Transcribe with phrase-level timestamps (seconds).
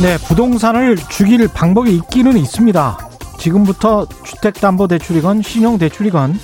[0.00, 3.10] 네, 부동산을 죽일 방법이 있기는 있습니다.
[3.38, 6.40] 지금부터 주택담보대출이건 신용대출이건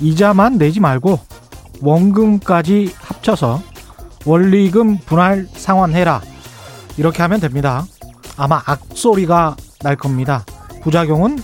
[0.00, 1.18] 이자만 내지 말고
[1.82, 3.60] 원금까지 합쳐서
[4.24, 6.22] 원리금 분할 상환해라.
[6.96, 7.84] 이렇게 하면 됩니다.
[8.36, 10.44] 아마 악소리가 날 겁니다.
[10.84, 11.40] 부작용은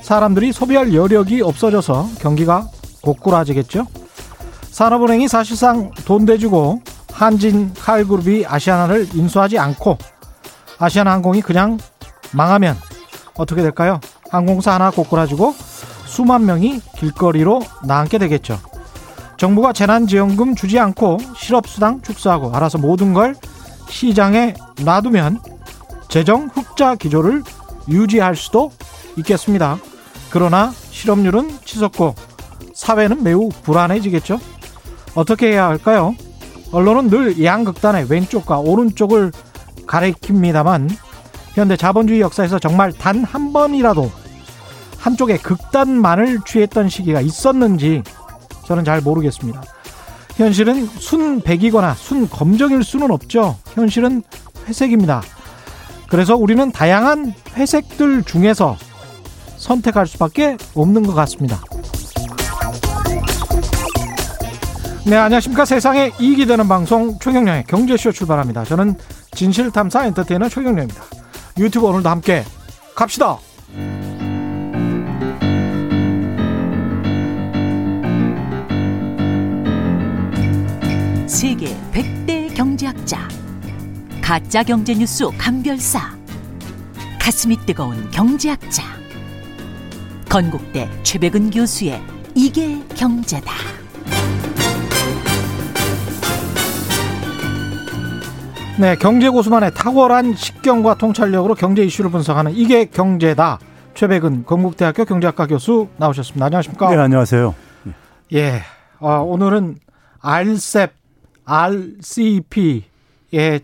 [0.00, 2.66] 사람들이 소비할 여력이 없어져서 경기가
[3.02, 3.86] 고꾸라지겠죠.
[4.72, 9.96] 산업은행이 사실상 돈 대주고 한진 칼그룹이 아시아나를 인수하지 않고
[10.82, 11.78] 아시아나항공이 그냥
[12.32, 12.76] 망하면
[13.36, 14.00] 어떻게 될까요?
[14.30, 15.54] 항공사 하나 고꾸라지고
[16.06, 18.58] 수만 명이 길거리로 나앉게 되겠죠.
[19.36, 23.36] 정부가 재난지원금 주지 않고 실업수당 축소하고 알아서 모든 걸
[23.88, 24.54] 시장에
[24.84, 25.40] 놔두면
[26.08, 27.44] 재정 흑자 기조를
[27.88, 28.72] 유지할 수도
[29.16, 29.78] 있겠습니다.
[30.30, 32.14] 그러나 실업률은 치솟고
[32.74, 34.40] 사회는 매우 불안해지겠죠.
[35.14, 36.14] 어떻게 해야 할까요?
[36.72, 39.30] 언론은 늘 양극단의 왼쪽과 오른쪽을
[39.86, 40.90] 가리킵니다만
[41.54, 44.10] 현대 자본주의 역사에서 정말 단 한 번이라도
[44.98, 48.02] 한쪽의 극단만을 취했던 시기가 있었는지
[48.66, 49.62] 저는 잘 모르겠습니다.
[50.36, 53.56] 현실은 순백이거나 순검정일 수는 없죠.
[53.74, 54.22] 현실은
[54.66, 55.22] 회색입니다.
[56.08, 58.76] 그래서 우리는 다양한 회색들 중에서
[59.56, 61.60] 선택할 수밖에 없는 것 같습니다.
[65.04, 65.64] 네, 안녕하십니까.
[65.64, 68.64] 세상에 이익이 되는 방송 최경령의 경제쇼 출발합니다.
[68.64, 68.96] 저는
[69.34, 71.02] 진실탐사 엔터테이너 최경령입니다.
[71.58, 72.44] 유튜브 오늘도 함께
[72.94, 73.38] 갑시다.
[81.26, 83.28] 세계 100대 경제학자
[84.22, 86.16] 가짜 경제 뉴스 감별사
[87.18, 88.82] 가슴이 뜨거운 경제학자
[90.28, 92.00] 건국대 최백은 교수의
[92.34, 93.81] 이게 경제다.
[98.80, 103.58] 네, 경제 고수만의 탁월한 식견과 통찰력으로 경제 이슈를 분석하는 이게 경제다.
[103.94, 106.46] 최백은 건국대학교 경제학과 교수 나오셨습니다.
[106.46, 106.90] 안녕하십니까?
[106.90, 107.54] 네, 안녕하세요.
[108.32, 108.62] 예.
[108.98, 109.76] 어, 오늘은
[110.20, 110.92] RCEP,
[111.44, 112.82] RCEP의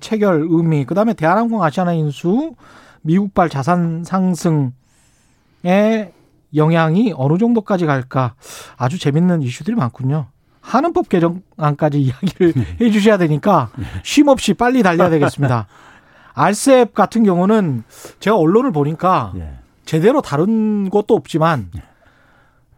[0.01, 2.55] 체결 의미, 그 다음에 대한항공 아시아나 인수,
[3.01, 4.73] 미국발 자산 상승의
[6.55, 8.35] 영향이 어느 정도까지 갈까
[8.77, 10.27] 아주 재밌는 이슈들이 많군요.
[10.69, 13.71] 하는법 개정안까지 이야기를 해 주셔야 되니까
[14.03, 15.67] 쉼 없이 빨리 달려야 되겠습니다.
[16.35, 17.83] RCEP 같은 경우는
[18.21, 19.55] 제가 언론을 보니까 예.
[19.85, 21.71] 제대로 다룬 것도 없지만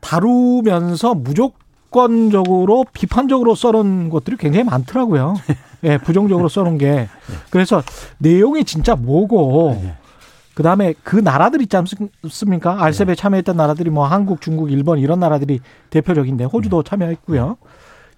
[0.01, 5.35] 다루면서 무조건적으로 비판적으로 써놓은 것들이 굉장히 많더라고요.
[5.83, 7.09] 예, 부정적으로 써놓은 게.
[7.51, 7.83] 그래서
[8.19, 9.97] 내용이 진짜 뭐고 예.
[10.55, 12.83] 그 다음에 그 나라들 있지 않습니까?
[12.83, 17.57] 알셉에 참여했던 나라들이 뭐 한국, 중국, 일본 이런 나라들이 대표적인데 호주도 참여했고요.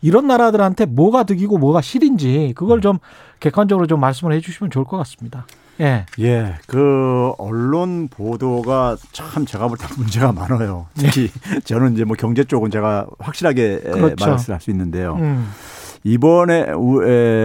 [0.00, 2.98] 이런 나라들한테 뭐가 득이고 뭐가 실인지 그걸 좀
[3.38, 5.46] 객관적으로 좀 말씀을 해주시면 좋을 것 같습니다.
[5.80, 6.04] 예.
[6.20, 10.86] 예, 그 언론 보도가 참 제가 볼 때 문제가 많아요.
[10.94, 11.30] 특히
[11.64, 13.90] 저는 이제 뭐 경제 쪽은 제가 확실하게 네.
[13.90, 14.14] 그렇죠.
[14.26, 15.14] 말을 할 수 있는데요.
[15.20, 15.48] 음.
[16.04, 16.66] 이번에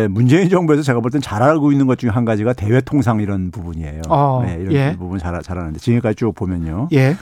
[0.09, 3.51] 문재인 정부에서 제가 볼 땐 잘 알고 있는 것 중에 한 가지가 대외 통상 이런
[3.51, 4.01] 부분이에요.
[4.09, 4.95] 어, 네, 이런 예.
[4.97, 6.89] 부분 잘 잘하는데 지금까지 쭉 보면요.
[6.93, 7.15] 예.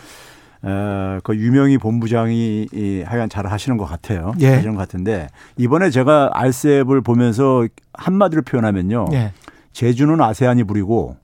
[0.64, 4.34] 어, 그 유명희 본부장이 이 하여간 잘 하시는 것 같아요.
[4.40, 4.56] 예.
[4.56, 9.06] 하시는 것 같은데 이번에 제가 알셉을 보면서 한마디로 표현하면요.
[9.14, 9.32] 예.
[9.74, 11.18] 제주는 아세안이 부리고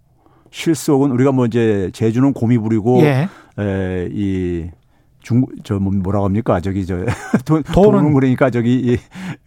[0.52, 3.30] 실속은 우리가 뭐 이제 제주는 곰이 부리고 예.
[3.58, 4.70] 에, 이
[5.22, 6.98] 중국 저 뭐- 뭐라고 합니까 저기 저
[7.46, 8.98] 돈, 돈은- 그러니까 저기 이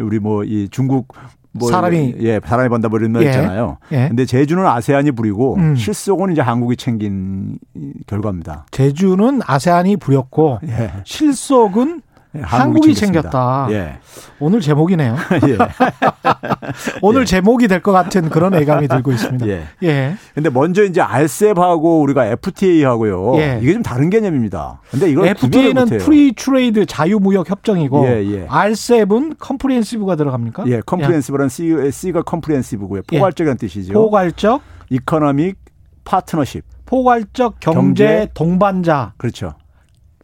[0.02, 1.08] 우리 뭐 이 중국
[1.56, 3.26] 뭐 사람이- 예 사람이 번다 뭐 이런 말 예.
[3.28, 3.78] 있잖아요.
[3.92, 4.08] 예.
[4.08, 5.76] 근데 재주는 아세안이 부리고 음.
[5.76, 8.66] 실속은 이제 한국이 챙긴 이 결과입니다.
[8.72, 10.90] 재주는 아세안이 부렸고 예.
[11.04, 12.02] 실속은
[12.36, 13.30] 예, 한국이 챙겼습니다.
[13.30, 13.66] 챙겼다.
[13.72, 13.98] 예.
[14.40, 15.14] 오늘 제목이네요.
[15.48, 15.56] 예.
[17.02, 19.46] 오늘 제목이 될 것 같은 그런 예감이 들고 있습니다.
[19.48, 19.64] 예.
[19.82, 20.16] 예.
[20.34, 23.36] 근데 먼저 이제 RCEP하고 우리가 FTA하고요.
[23.38, 23.58] 예.
[23.62, 24.80] 이게 좀 다른 개념입니다.
[24.90, 25.98] 근데 이걸 FTA는.
[25.98, 28.46] free trade 자유무역 협정이고 예, 예.
[28.48, 30.64] RCEP은 comprehensive가 들어갑니까?
[30.68, 33.02] 예, comprehensive라는 C, C가 comprehensive고요.
[33.12, 33.18] 예.
[33.18, 33.92] 포괄적이라는 뜻이죠.
[33.92, 35.56] 포괄적 economic
[36.04, 36.64] partnership.
[36.86, 39.54] 포괄적 경제, 경제 동반자, 그렇죠.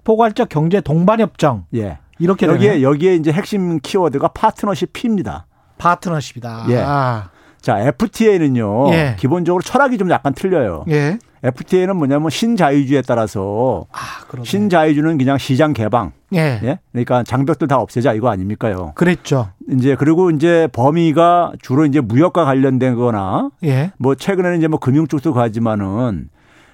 [0.04, 1.98] 포괄적 경제 동반 협정 예.
[2.20, 2.88] 이렇게 여기에 되네요.
[2.88, 5.46] 여기에 이제 핵심 키워드가 파트너십 P입니다.
[5.78, 6.66] 파트너십이다.
[6.68, 6.78] 예.
[6.78, 7.30] 아,
[7.60, 8.92] 자, FTA는요.
[8.92, 9.16] 예.
[9.18, 10.84] 기본적으로 철학이 좀 약간 틀려요.
[10.90, 11.18] 예.
[11.42, 13.98] FTA는 뭐냐면 신자유주의에 따라서 아.
[14.44, 16.12] 신자유주는 그냥 시장 개방.
[16.34, 16.60] 예.
[16.62, 16.78] 예?
[16.92, 18.92] 그러니까 장벽들 다 없애자 이거 아닙니까요?
[18.94, 19.48] 그랬죠.
[19.70, 23.92] 이제 그리고 이제 범위가 주로 이제 무역과 관련된 거나 예.
[23.96, 26.28] 뭐 최근에는 이제 뭐 금융 쪽도 가지만은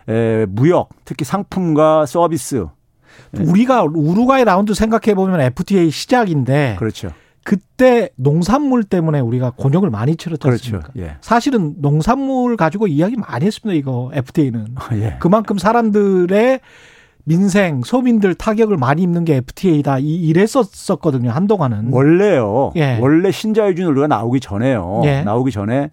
[0.09, 2.67] 에, 무역, 특히 상품과 서비스.
[3.39, 7.11] 우리가 우루과이 라운드 생각해 보면 FTA 시작인데 그렇죠.
[7.47, 10.89] 그때 농산물 때문에 우리가 곤욕을 많이 치렀지 않습니까?
[10.89, 11.01] 그렇죠.
[11.01, 11.17] 예.
[11.21, 13.79] 사실은 농산물 가지고 이야기 많이 했습니다.
[13.79, 15.17] 이거 FTA는 예.
[15.21, 16.61] 그만큼 사람들의
[17.23, 22.73] 민생 소민들 타격을 많이 입는 게 FTA다 이 이랬었거든요 한동안은 원래요.
[22.77, 22.99] 예.
[23.01, 25.03] 원래 신자유주의 논리가 나오기 전에요.
[25.05, 25.23] 예.
[25.23, 25.91] 나오기 전에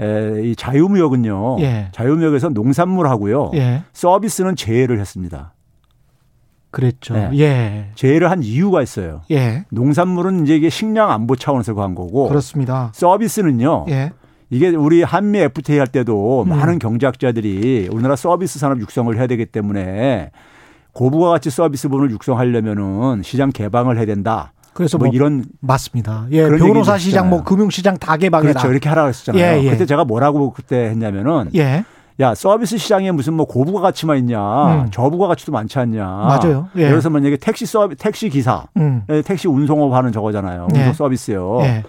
[0.00, 1.56] 에, 이 자유무역은요.
[1.60, 1.88] 예.
[1.92, 3.50] 자유무역에서 농산물하고요.
[3.54, 5.52] 예 서비스는 제외를 했습니다.
[6.72, 7.30] 그랬죠 네.
[7.34, 9.20] 예 제외를 한 이유가 있어요.
[9.30, 9.64] 예.
[9.70, 13.86] 농산물은 이제 이게 식량 안보 차원에서 간 거고 그렇습니다 서비스는요.
[13.90, 14.12] 예
[14.50, 16.48] 이게 우리 한미 FTA 할 때도 음.
[16.48, 20.30] 많은 경제학자들이 우리나라 서비스 산업 육성을 해야 되기 때문에
[20.92, 24.52] 고부가 가치 서비스 부분을 육성하려면은 시장 개방을 해야 된다.
[24.74, 27.44] 그래서 뭐 뭐 이런 맞습니다 예 변호사 시장 뭐 있잖아요.
[27.44, 28.70] 금융 시장 다 개방해라 그렇죠.
[28.70, 29.42] 이렇게 하라고 했었잖아요.
[29.60, 29.70] 예, 예.
[29.70, 31.84] 그때 제가 뭐라고 그때 했냐면은 예
[32.20, 34.38] 야 서비스 시장에 무슨 뭐 고부가 가치만 있냐
[34.84, 34.90] 음.
[34.90, 36.68] 저부가 가치도 많지 않냐 맞아요.
[36.76, 36.80] 예.
[36.80, 39.02] 예를 들어서 만약에 택시 서비 택시 기사 음.
[39.08, 40.78] 예, 택시 운송업 하는 저거잖아요 예.
[40.78, 41.82] 운송 서비스요 예.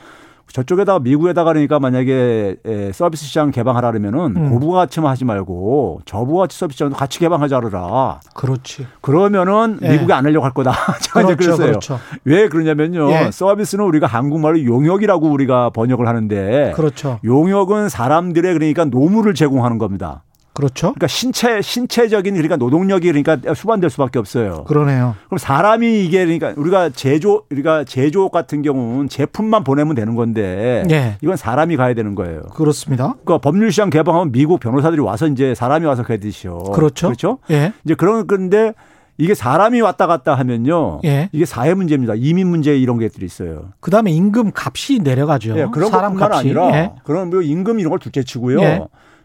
[0.52, 4.50] 저쪽에다가 미국에다가 그러니까 만약에 에, 서비스 시장 개방하라 그러면은 음.
[4.52, 9.94] 고부가 가치만 하지 말고 저부가 가치 서비스 시장도 같이 개방하자 그러라 그렇지 그러면은 예.
[9.94, 13.32] 미국이 안 하려고 할 거다 제가 이제 그렇죠 그랬어요 그렇죠 왜 그러냐면요 예.
[13.32, 20.24] 서비스는 우리가 한국말로 용역이라고 우리가 번역을 하는데 그렇죠 용역은 사람들의 그러니까 노무를 제공하는 겁니다.
[20.54, 24.64] 그렇죠 그러니까 신체 신체적인 그러니까 노동력이 그러니까 수반될 수밖에 없어요.
[24.66, 30.84] 그러네요 그럼 사람이 이게 그러니까 우리가 제조 우리가 제조업 같은 경우는 제품만 보내면 되는 건데
[30.92, 32.42] 예 이건 사람이 가야 되는 거예요.
[32.54, 36.60] 그렇습니다 그러니까 법률 시장 개방하면 미국 변호사들이 와서 이제 사람이 와서 그랬듯이요.
[36.74, 37.08] 그렇죠.
[37.08, 37.40] 그렇죠.
[37.50, 38.74] 예 이제 그런 건데
[39.18, 41.02] 이게 사람이 왔다 갔다 하면요.
[41.06, 41.30] 예.
[41.32, 42.14] 이게 사회 문제입니다.
[42.16, 43.70] 이민 문제 이런 것들이 있어요.
[43.80, 45.58] 그다음에 임금 값이 내려가죠.
[45.58, 46.40] 예, 그런 사람 것뿐만 값이.
[46.40, 46.92] 아니라 예.
[47.04, 48.60] 그런 뭐 임금 이런 걸 둘째치고요.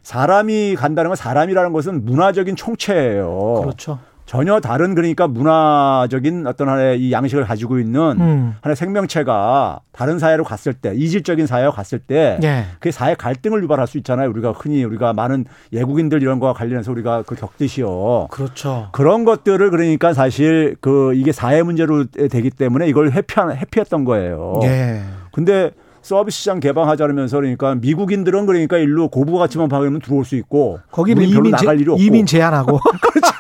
[0.09, 0.13] 예.
[0.13, 3.61] 사람이 간다는 건 사람이라는 것은 문화적인 총체예요.
[3.63, 3.99] 그렇죠.
[4.29, 8.55] 전혀 다른 그러니까 문화적인 어떤 하나의 이 양식을 가지고 있는 음.
[8.61, 12.67] 하나의 생명체가 다른 사회로 갔을 때 이질적인 사회로 갔을 때 예.
[12.75, 14.29] 그게 사회 갈등을 유발할 수 있잖아요.
[14.29, 18.29] 우리가 흔히 우리가 많은 예국인들 이런 거와 관련해서 우리가 그 겪듯이요.
[18.31, 18.91] 그렇죠.
[18.93, 24.61] 그런 것들을 그러니까 사실 그 이게 사회 문제로 되기 때문에 이걸 회피 회피했던 거예요.
[24.65, 25.05] 예.
[25.33, 25.71] 근데
[26.09, 31.35] 서비스 시장 개방하자면서 그러니까 미국인들은 그러니까 일로 고부 가치만 박으면 들어올 수 있고 거기는 우린
[31.35, 33.31] 별로 이민 제, 나갈 일이 없고 이민 제한하고 그렇죠.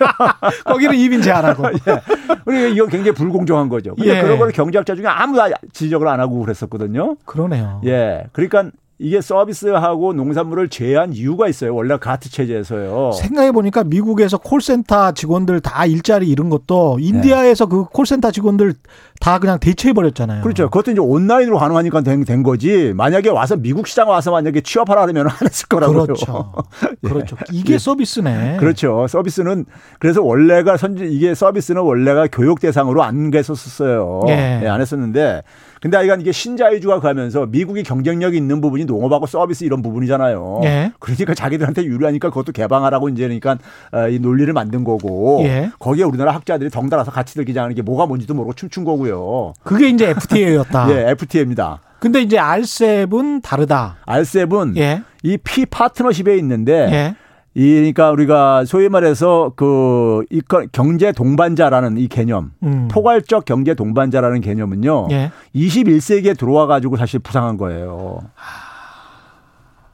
[0.64, 1.62] 거기는 이민 제한하고
[2.44, 3.94] 그러니까 이건 굉장히 불공정한 거죠.
[3.94, 4.20] 근데 예.
[4.20, 5.42] 그런 걸 경제학자 중에 아무도
[5.72, 7.16] 지적을 안 하고 그랬었거든요.
[7.24, 7.80] 그러네요.
[7.86, 8.26] 예.
[8.32, 11.72] 그러니까 이게 서비스하고 농산물을 제한 이유가 있어요.
[11.72, 13.12] 원래 가트 체제에서요.
[13.12, 18.74] 생각해 보니까 미국에서 콜센터 직원들 다 일자리 잃은 것도 인디아에서 그 콜센터 직원들
[19.20, 20.42] 다 그냥 대체해 버렸잖아요.
[20.42, 20.64] 그렇죠.
[20.64, 22.92] 그것도 이제 온라인으로 가능하니까 된, 된 거지.
[22.92, 26.02] 만약에 와서 미국 시장 와서 만약에 취업하라 그러면 안 했을 거라고요.
[26.02, 26.52] 그렇죠.
[27.04, 27.36] 그렇죠.
[27.52, 27.78] 이게 예.
[27.78, 28.56] 서비스네.
[28.58, 29.06] 그렇죠.
[29.08, 29.66] 서비스는
[30.00, 34.22] 그래서 원래가 선지 이게 서비스는 원래가 교육 대상으로 안 했었어요.
[34.28, 34.66] 예.
[34.66, 35.42] 안 했었는데
[35.80, 40.60] 근데 하여간 이게 신자유주가 가면서 미국이 경쟁력이 있는 부분이 농업하고 서비스 이런 부분이잖아요.
[40.64, 40.92] 예.
[40.98, 43.58] 그러니까 자기들한테 유리하니까 그것도 개방하라고 이제 그러니까
[43.92, 45.70] 어, 이 논리를 만든 거고 예.
[45.78, 49.54] 거기에 우리나라 학자들이 덩달아서 같이 들기장하는 게 뭐가 뭔지도 모르고 춤춘 거고요.
[49.62, 50.88] 그게 이제 FTA였다.
[50.92, 51.80] 예, FTA입니다.
[52.00, 53.96] 근데 이제 RCEP은 다르다.
[54.06, 55.02] 알셉은 예.
[55.22, 57.14] 이피 파트너십에 있는데 예.
[57.14, 57.27] 이
[57.58, 62.86] 그러니까 우리가 소위 말해서 그 이거 경제 동반자라는 이 개념, 음.
[62.88, 65.08] 포괄적 경제 동반자라는 개념은요.
[65.10, 65.32] 예.
[65.56, 68.20] 21세기에 들어와 가지고 사실 부상한 거예요.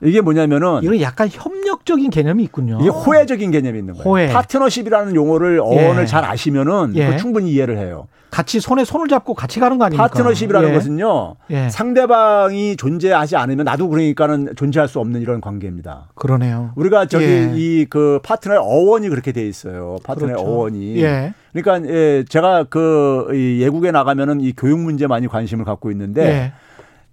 [0.04, 2.78] 이게 뭐냐면은 이건 약간 협력적인 개념이 있군요.
[2.80, 4.08] 이게 호혜적인 개념이 있는 거예요.
[4.08, 4.28] 호혜.
[4.28, 6.06] 파트너십이라는 용어를 어원을 예.
[6.06, 7.16] 잘 아시면은 예.
[7.16, 8.06] 충분히 이해를 해요.
[8.30, 10.08] 같이 손에 손을 잡고 같이 가는 거 아닙니까?
[10.08, 10.74] 파트너십이라는 예.
[10.74, 11.36] 것은요.
[11.50, 11.68] 예.
[11.68, 16.08] 상대방이 존재하지 않으면 나도 그러니까는 존재할 수 없는 이런 관계입니다.
[16.16, 16.72] 그러네요.
[16.74, 17.52] 우리가 저기 예.
[17.54, 19.98] 이그 파트너의 어원이 그렇게 돼 있어요.
[20.02, 20.50] 파트너의 그렇죠.
[20.50, 21.00] 어원이.
[21.00, 21.32] 예.
[21.52, 26.52] 그러니까 예, 제가 그이 예국에 나가면은 이 교육 문제 많이 관심을 갖고 있는데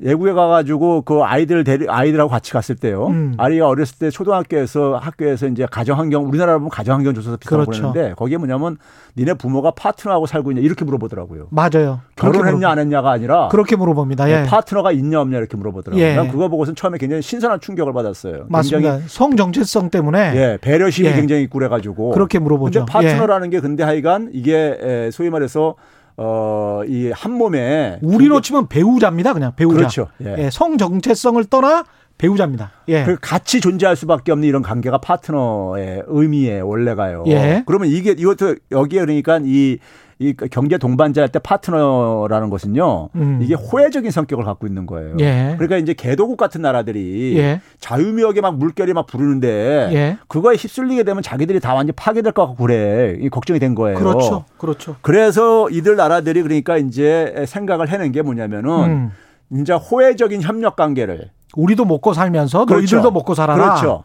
[0.04, 0.10] 예.
[0.10, 3.08] 예국에 가가지고 그 아이들 데리 아이들하고 같이 갔을 때요.
[3.08, 3.34] 음.
[3.38, 7.82] 아이가 어렸을 때 초등학교에서 학교에서 이제 가정환경 우리나라 보면 가정환경 조사서 비슷한 그렇죠.
[7.82, 8.78] 거 보는데 거기에 뭐냐면
[9.18, 11.48] 니네 부모가 파트너하고 살고 있냐 이렇게 물어보더라고요.
[11.50, 12.02] 맞아요.
[12.16, 14.30] 결혼했냐 안 했냐가 아니라 그렇게 물어봅니다.
[14.30, 14.46] 예.
[14.48, 16.04] 파트너가 있냐 없냐 이렇게 물어보더라고요.
[16.04, 16.16] 예.
[16.16, 18.46] 난 그거 보고선 처음에 굉장히 신선한 충격을 받았어요.
[18.50, 19.00] 맞습니다.
[19.08, 21.14] 성 정체성 때문에 예, 배려심이 예.
[21.14, 22.86] 굉장히 있고 그래가지고 그렇게 물어보죠.
[22.86, 25.76] 근데 파트너라는 게 근데 하여간 이게 에, 소위 말해서
[26.18, 29.34] 어, 이 한 몸에 우리로 치면 배우자입니다.
[29.34, 29.78] 그냥 배우자.
[29.78, 30.08] 그렇죠.
[30.24, 30.36] 예.
[30.46, 31.84] 예, 성 정체성을 떠나
[32.18, 32.72] 배우자입니다.
[32.90, 33.04] 예.
[33.04, 37.24] 그 같이 존재할 수밖에 없는 이런 관계가 파트너의 의미에 원래가요.
[37.28, 37.64] 예.
[37.66, 39.78] 그러면 이게 이것도 여기에 그러니까 이,
[40.22, 43.10] 이 경제 동반자 할 때 파트너라는 것은요.
[43.16, 43.40] 음.
[43.42, 45.16] 이게 호혜적인 성격을 갖고 있는 거예요.
[45.20, 45.56] 예.
[45.58, 47.60] 그러니까 이제 개도국 같은 나라들이 예.
[47.80, 50.18] 자유무역에 막 물결이 막 부르는데 예.
[50.28, 53.18] 그거에 휩쓸리게 되면 자기들이 다 완전 파괴될 것 같고 그래.
[53.20, 53.98] 이 걱정이 된 거예요.
[53.98, 54.46] 그렇죠.
[54.58, 54.96] 그렇죠.
[55.02, 59.12] 그래서 이들 나라들이 그러니까 이제 생각을 해낸 게 뭐냐면은 음.
[59.52, 62.80] 진짜 호혜적인 협력 관계를 우리도 먹고 살면서 그렇죠.
[62.98, 63.64] 너희들도 먹고 살아라.
[63.64, 64.04] 그렇죠.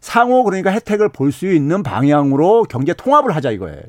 [0.00, 3.80] 상호 그러니까 혜택을 볼 수 있는 방향으로 경제 통합을 하자 이거예요.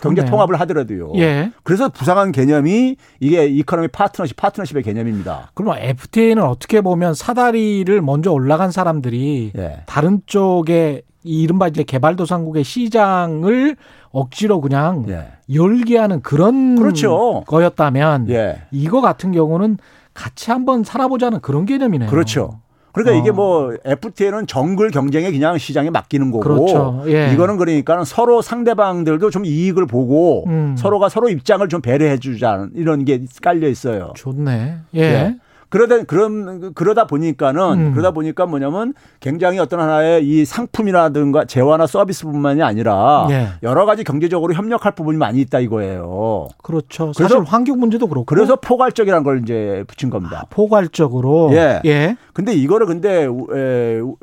[0.00, 0.30] 경제 좋네요.
[0.30, 1.12] 통합을 하더라도요.
[1.16, 1.52] 예.
[1.62, 5.50] 그래서 부상한 개념이 이게 economy partnership 파트너십의 개념입니다.
[5.54, 9.82] 그러면 FTA는 어떻게 보면 사다리를 먼저 올라간 사람들이 예.
[9.86, 13.76] 다른 쪽에 이 이른바 이제 개발도상국의 시장을
[14.10, 15.26] 억지로 그냥 예.
[15.52, 17.42] 열게 하는 그런 그렇죠.
[17.46, 18.62] 거였다면 예.
[18.70, 19.78] 이거 같은 경우는
[20.14, 22.08] 같이 한번 살아보자는 그런 개념이네요.
[22.08, 22.60] 그렇죠.
[22.96, 23.20] 그러니까 어.
[23.20, 27.04] 이게 뭐 FTA는 정글 경쟁에 그냥 시장에 맡기는 거고 그렇죠.
[27.08, 27.30] 예.
[27.30, 30.74] 이거는 그러니까 서로 상대방들도 좀 이익을 보고 음.
[30.78, 34.12] 서로가 서로 입장을 좀 배려해 주자는 이런 게 깔려 있어요.
[34.16, 34.76] 좋네.
[34.94, 35.00] 예.
[35.00, 35.36] 예.
[35.68, 37.92] 그러다 그런 그러다 보니까는 음.
[37.92, 43.48] 그러다 보니까 뭐냐면 굉장히 어떤 하나의 이 상품이라든가 재화나 서비스뿐만이 아니라 예.
[43.62, 46.48] 여러 가지 경제적으로 협력할 부분이 많이 있다 이거예요.
[46.62, 47.12] 그렇죠.
[47.16, 50.46] 그래서- 환경 문제도 그렇고 그래서 포괄적이라는 걸 이제 붙인 겁니다.
[50.50, 51.80] 포괄적으로 예.
[51.84, 52.16] 예.
[52.32, 54.16] 근데 이거를 근데 우- 에, 우-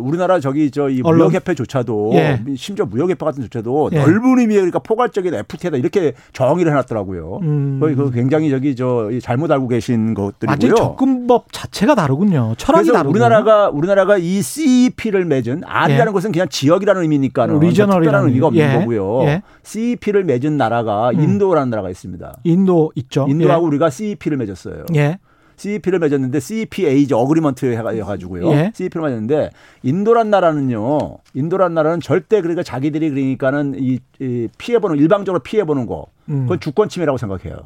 [0.00, 1.28] 우리나라 저기 저이 언론?
[1.28, 2.40] 무역협회조차도 예.
[2.56, 3.98] 심지어 무역협회 같은 조차도 예.
[3.98, 7.38] 넓은 의미의 그러니까 포괄적인 FTA다 이렇게 정의를 해놨더라고요.
[7.42, 7.78] 음.
[7.80, 10.54] 거의 그 굉장히 저기 저 잘못 알고 계신 것들이고요.
[10.74, 12.54] 완전 접근법 자체가 다르군요.
[12.58, 13.10] 철학이 다르고.
[13.10, 16.12] 우리나라가 우리나라가 이 CEP를 맺은 R이라는 예.
[16.12, 18.62] 것은 그냥 지역이라는 의미니까는 리저널이라는 특별한 의미가 없는.
[18.62, 18.78] 예.
[18.78, 19.22] 거고요.
[19.24, 19.42] 예.
[19.62, 21.20] CEP를 맺은 나라가 음.
[21.20, 22.38] 인도라는 나라가 있습니다.
[22.44, 23.26] 인도 있죠.
[23.28, 24.84] 인도하고 우리가 CEP를 맺었어요.
[24.96, 25.18] 예.
[25.56, 28.50] CEP를 맺었는데 CEPA agreement 해가지고요.
[28.50, 28.72] 예.
[28.74, 29.50] CEP를 맺었는데
[29.82, 31.18] 인도란 나라는요.
[31.34, 36.42] 인도란 나라는 절대 그러니까 자기들이 그러니까는 이, 이 피해보는 일방적으로 피해보는 거 음.
[36.42, 37.56] 그건 주권 침해라고 생각해요.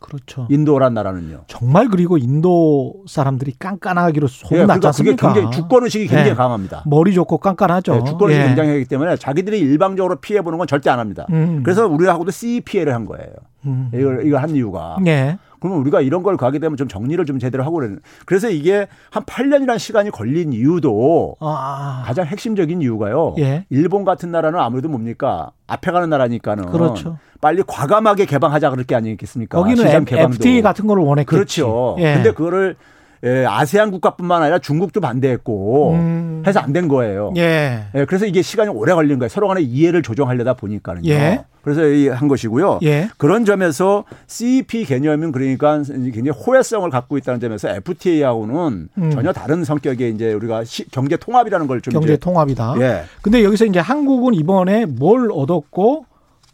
[0.00, 0.46] 그렇죠.
[0.50, 1.44] 인도란 나라는요.
[1.46, 5.40] 정말 그리고 인도 사람들이 깐깐하기로 예, 소문났지 그러니까 그게?
[5.40, 6.34] 굉장히 주권 의식이 굉장히 예.
[6.34, 6.82] 강합니다.
[6.86, 7.92] 머리 좋고 깐깐하죠.
[7.92, 8.46] 네, 주권 의식이 예.
[8.48, 11.26] 굉장히 하기 때문에 자기들이 일방적으로 피해 보는 건 절대 안 합니다.
[11.30, 11.62] 음.
[11.62, 13.32] 그래서 우리하고도 CEPA를 한 거예요.
[13.66, 13.90] 음.
[13.94, 14.96] 이걸 이걸 한 이유가.
[15.60, 15.62] 예.
[15.62, 18.00] 그러면 우리가 이런 걸 가게 되면 좀 정리를 좀 제대로 하고 그러는.
[18.26, 22.02] 그래서 이게 한 8년이라는 시간이 걸린 이유도 아.
[22.06, 23.34] 가장 핵심적인 이유가요.
[23.38, 23.66] 예.
[23.70, 25.50] 일본 같은 나라는 아무래도 뭡니까?
[25.66, 27.18] 앞에 가는 나라니까는 그렇죠.
[27.40, 29.58] 빨리 과감하게 개방하자 그럴 게 아니겠습니까?
[29.58, 30.34] 거기는 시장 개방도.
[30.34, 31.34] FTA 같은 걸 원했겠지.
[31.34, 31.96] 그렇죠.
[31.98, 32.14] 예.
[32.14, 32.76] 근데 그거를
[33.22, 36.42] 예, 아세안 국가뿐만 아니라 중국도 반대했고 음.
[36.46, 37.32] 해서 안 된 거예요.
[37.36, 37.82] 예.
[37.94, 39.28] 예, 그래서 이게 시간이 오래 걸린 거예요.
[39.28, 41.08] 서로 간의 이해를 조정하려다 보니까는요.
[41.10, 41.44] 예.
[41.62, 42.78] 그래서 이한 것이고요.
[42.84, 43.10] 예.
[43.18, 49.10] 그런 점에서 CEP 개념은 그러니까 굉장히 호혜성을 갖고 있다는 점에서 FTA하고는 음.
[49.10, 52.74] 전혀 다른 성격의 이제 우리가 시- 경제 통합이라는 걸 좀 경제 통합이다.
[52.80, 53.02] 예.
[53.20, 56.06] 근데 여기서 이제 한국은 이번에 뭘 얻었고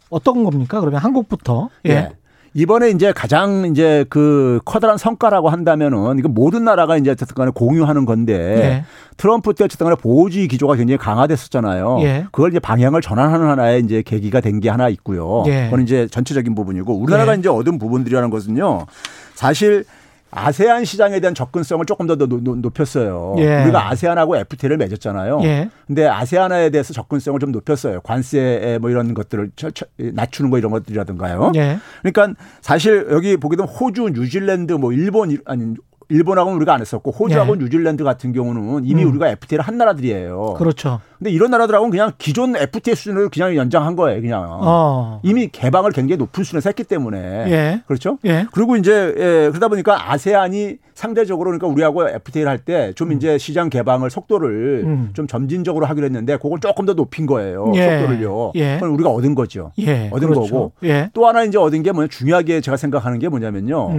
[0.09, 0.79] 어떤 겁니까?
[0.81, 1.69] 그러면 한국부터.
[1.85, 2.11] 예.
[2.57, 2.61] 예.
[2.61, 8.05] 이번에 이제 가장 이제 그 커다란 성과라고 한다면은 이거 모든 나라가 이제 어쨌든 간에 공유하는
[8.05, 8.85] 건데 예.
[9.15, 11.99] 트럼프 때 어쨌든 간에 보호주의 기조가 굉장히 강화됐었잖아요.
[12.01, 12.25] 예.
[12.31, 15.43] 그걸 이제 방향을 전환하는 하나의 이제 계기가 된 게 하나 있고요.
[15.45, 15.65] 예.
[15.65, 17.37] 그건 이제 전체적인 부분이고 우리나라가 예.
[17.37, 18.87] 이제 얻은 부분들이라는 것은요.
[19.35, 19.85] 사실
[20.29, 23.35] 아세안 시장에 대한 접근성을 조금 더 높였어요.
[23.39, 23.63] 예.
[23.63, 25.39] 우리가 아세안하고 FTA를 맺었잖아요.
[25.43, 25.69] 예.
[25.87, 28.01] 근데 아세안에 대해서 접근성을 좀 높였어요.
[28.01, 29.51] 관세 뭐 이런 것들을
[29.97, 31.53] 낮추는 거 이런 것들이라든가요.
[31.55, 31.79] 예.
[32.03, 35.75] 그러니까 사실 여기 보게 되면 호주, 뉴질랜드, 뭐 일본 일- 아니
[36.09, 37.59] 일본하고는 우리가 안 했었고 호주하고 예.
[37.59, 39.09] 뉴질랜드 같은 경우는 이미 음.
[39.11, 40.55] 우리가 FTA를 한 나라들이에요.
[40.57, 41.01] 그렇죠.
[41.17, 44.21] 근데 이런 나라들하고는 그냥 기존 FTA 수준을 그냥 연장한 거예요.
[44.21, 45.19] 그냥 어.
[45.23, 47.81] 이미 개방을 굉장히 높은 수준에서 했기 때문에 예.
[47.87, 48.19] 그렇죠.
[48.25, 48.45] 예.
[48.51, 54.09] 그리고 이제 예, 그러다 보니까 아세안이 상대적으로 그러니까 우리하고 FTA를 할 때좀 이제 시장 개방을
[54.09, 55.09] 속도를 음.
[55.13, 57.71] 좀 점진적으로 하기로 했는데 그걸 조금 더 높인 거예요.
[57.75, 57.99] 예.
[57.99, 58.51] 속도를요.
[58.55, 58.75] 예.
[58.75, 59.71] 그건 우리가 얻은 거죠.
[59.79, 60.09] 예.
[60.11, 60.41] 얻은 그렇죠.
[60.41, 61.09] 거고 예.
[61.13, 63.93] 또 하나 이제 얻은 게 뭐냐 중요하게 제가 생각하는 게 뭐냐면요.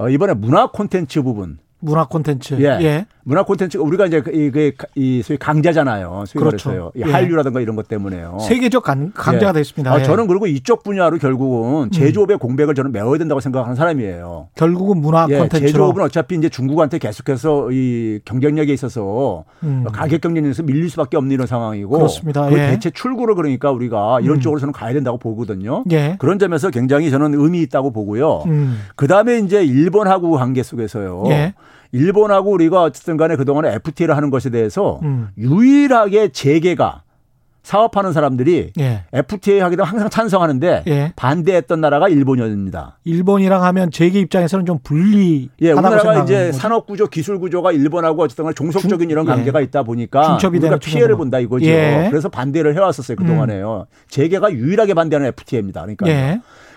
[0.00, 0.04] 음.
[0.04, 1.58] 어, 이번에 문화 콘텐츠 부분.
[1.80, 2.54] 문화 콘텐츠.
[2.60, 2.78] 예.
[2.82, 3.06] 예.
[3.24, 6.24] 문화 콘텐츠가 우리가 이제 그- 이, 그, 이 소위 강자잖아요.
[6.26, 6.68] 소위 그렇죠.
[6.70, 6.92] 말해서요.
[6.96, 7.12] 이 예.
[7.12, 8.38] 한류라든가 이런 것 때문에요.
[8.40, 9.52] 세계적 강, 강자가 예.
[9.60, 9.92] 됐습니다.
[9.92, 10.02] 아, 예.
[10.02, 10.04] 음.
[10.04, 14.48] 저는 그리고 이쪽 분야로 결국은 제조업의 공백을 저는 메워야 된다고 생각하는 사람이에요.
[14.54, 19.84] 결국은 문화 예, 콘텐츠로 제조업은 어차피 이제 중국한테 계속해서 이 경쟁력에 있어서 음.
[19.92, 22.48] 가격 경쟁에서 밀릴 수밖에 없는 이런 상황이고 그렇습니다.
[22.48, 22.68] 그 예.
[22.70, 24.40] 대체 출구를 그러니까 우리가 이런 음.
[24.40, 25.84] 쪽으로 저는 가야 된다고 보거든요.
[25.90, 26.16] 예.
[26.18, 28.44] 그런 점에서 굉장히 저는 의미 있다고 보고요.
[28.46, 28.80] 음.
[28.96, 31.24] 그 다음에 이제 일본하고 관계 속에서요.
[31.94, 31.98] 예.
[31.98, 35.28] 일본하고 우리가 어쨌든 간에 그동안에 FTA를 하는 것에 대해서 음.
[35.38, 37.02] 유일하게 재계가
[37.62, 39.04] 사업하는 사람들이 예.
[39.12, 41.12] FTA 하기도 항상 찬성하는데 예.
[41.14, 42.98] 반대했던 나라가 일본이었습니다.
[43.04, 46.52] 일본이랑 하면 재계 입장에서는 좀 불리하다고 예, 우리나라가 이제.
[46.52, 49.30] 산업 구조, 기술 구조가 일본하고 어쨌든 간에 종속적인 중- 이런 예.
[49.30, 51.16] 관계가 있다 보니까 우리가 피해를.
[51.16, 51.66] 본다 이거죠.
[51.66, 52.06] 예.
[52.06, 52.10] 음.
[52.10, 53.86] 그래서 반대를 해왔었어요 그 동안에요.
[54.08, 55.82] 재계가 유일하게 반대하는 FTA입니다.
[55.82, 56.08] 그러니까.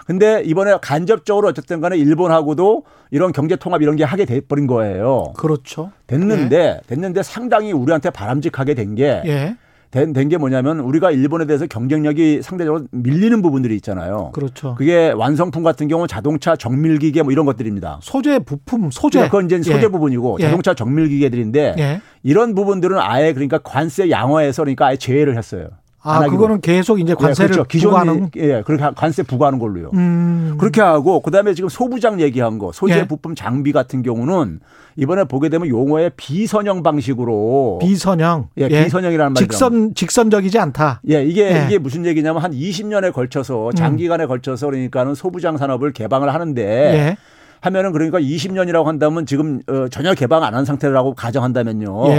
[0.04, 0.06] 예.
[0.06, 5.34] 근데 이번에 간접적으로 어쨌든 간에 일본하고도 이런 경제 통합 이런 게 하게 돼 버린 거예요.
[5.38, 5.92] 그렇죠.
[6.08, 9.56] 됐는데 됐는데 상당히 우리한테 바람직하게 된게 예.
[9.92, 14.32] 된게 뭐냐면 우리가 일본에 대해서 경쟁력이 상대적으로 밀리는 부분들이 있잖아요.
[14.34, 14.74] 그렇죠.
[14.74, 18.00] 그게 완성품 같은 경우 자동차 정밀기계 뭐 이런 것들입니다.
[18.02, 19.88] 소재 부품 소재 그러니까 그건 이제 소재 예.
[19.90, 20.46] 부분이고 예.
[20.46, 22.02] 자동차 정밀기계들인데 예.
[22.24, 25.68] 이런 부분들은 아예 그러니까 관세 양호해서 그러니까 아예 제외를 했어요.
[26.06, 26.28] 안 아.
[26.28, 27.68] 그거는 계속 이제 관세를 예, 그렇죠.
[27.68, 29.90] 기존 예 그렇게 관세 부과하는 걸로요.
[29.94, 30.56] 음.
[30.60, 33.08] 그렇게 하고 그다음에 지금 소부장 얘기한 거 소재 예.
[33.08, 34.60] 부품 장비 같은 경우는
[34.98, 41.02] 이번에 보게 되면 용어에 비선형 방식으로 비선형 예, 비선형이라는 말이 직선 직선적이지 않다.
[41.10, 41.66] 예, 이게 예.
[41.66, 47.18] 이게 무슨 얘기냐면 한 20년에 걸쳐서 장기간에 걸쳐서 그러니까는 소부장 산업을 개방을 하는데 예.
[47.62, 52.10] 하면은 그러니까 20년이라고 한다면 지금 어, 전혀 개방 안 한 상태라고 가정한다면요.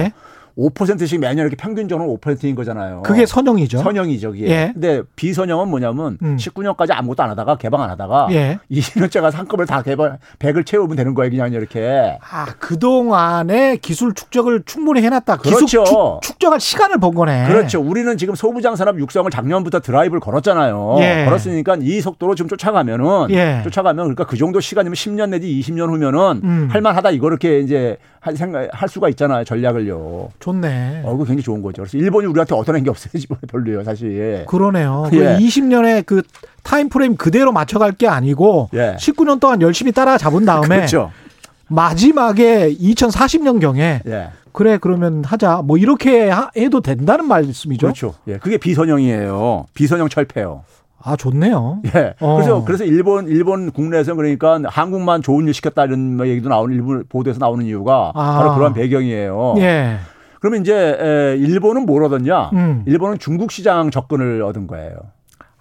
[0.57, 0.63] 예.
[0.63, 3.03] 5%씩 매년 이렇게 평균적으로 5%인 거잖아요.
[3.03, 3.79] 그게 선형이죠.
[3.79, 4.49] 선형이죠, 그게.
[4.49, 4.71] 예.
[4.73, 6.37] 근데 비선형은 뭐냐면 음.
[6.37, 8.59] 19년까지 아무것도 안 하다가 개방 안 하다가 예.
[8.71, 12.19] 20년째 가서 한꺼번에 다 개발 100을 채우면 되는 거예요, 그냥 이렇게.
[12.31, 15.39] 아, 그동안에 기술 축적을 충분히 해놨다.
[15.39, 15.59] 그렇죠.
[15.67, 17.47] 기술 축, 축적할 시간을 번 거네.
[17.49, 17.81] 그렇죠.
[17.81, 20.97] 우리는 지금 소부장 산업 육성을 작년부터 드라이브를 걸었잖아요.
[21.01, 21.25] 예.
[21.25, 23.61] 걸었으니까 이 속도로 좀 쫓아가면은 예.
[23.65, 26.69] 쫓아가면 그러니까 그 정도 시간이면 10년 내지 20년 후면은 음.
[26.71, 29.45] 할만하다 이거 이렇게 이제 할 생각 할 수가 있잖아요.
[29.45, 30.31] 전략을요.
[30.41, 31.03] 좋네.
[31.05, 31.83] 어, 그거 굉장히 좋은 거죠.
[31.83, 33.11] 그래서 일본이 우리한테 얻어낸 게 없어요.
[33.15, 34.45] 이번에 별로예요, 사실.
[34.49, 35.11] 그러네요.
[35.13, 35.19] 예.
[35.19, 36.23] 그 20년의 그
[36.63, 38.97] time frame 그대로 맞춰갈 게 아니고 예.
[38.99, 41.11] 19년 동안 열심히 따라잡은 다음에 그렇죠.
[41.69, 44.29] 마지막에 2040년 경에 예.
[44.53, 47.87] 그래 그러면 하자 뭐 이렇게 하- 해도 된다는 말씀이죠.
[47.89, 48.15] 그렇죠.
[48.29, 48.39] 예.
[48.39, 49.67] 그게 비선형이에요.
[49.75, 50.63] 비선형 철폐요.
[51.07, 51.81] 아 좋네요.
[51.95, 52.15] 예.
[52.21, 52.35] 어.
[52.37, 57.05] 그래서 그래서 일본 일본 국내에서 그러니까 한국만 좋은 일 시켰다 이런 뭐 얘기도 나오는 일본
[57.09, 58.39] 보도에서 나오는 이유가 아.
[58.39, 59.55] 바로 그런 배경이에요.
[59.59, 59.97] 예.
[60.41, 62.51] 그러면 이제 에, 일본은 뭘 얻었냐?
[62.55, 62.83] 음.
[62.87, 64.95] 일본은 중국 시장 접근을 얻은 거예요.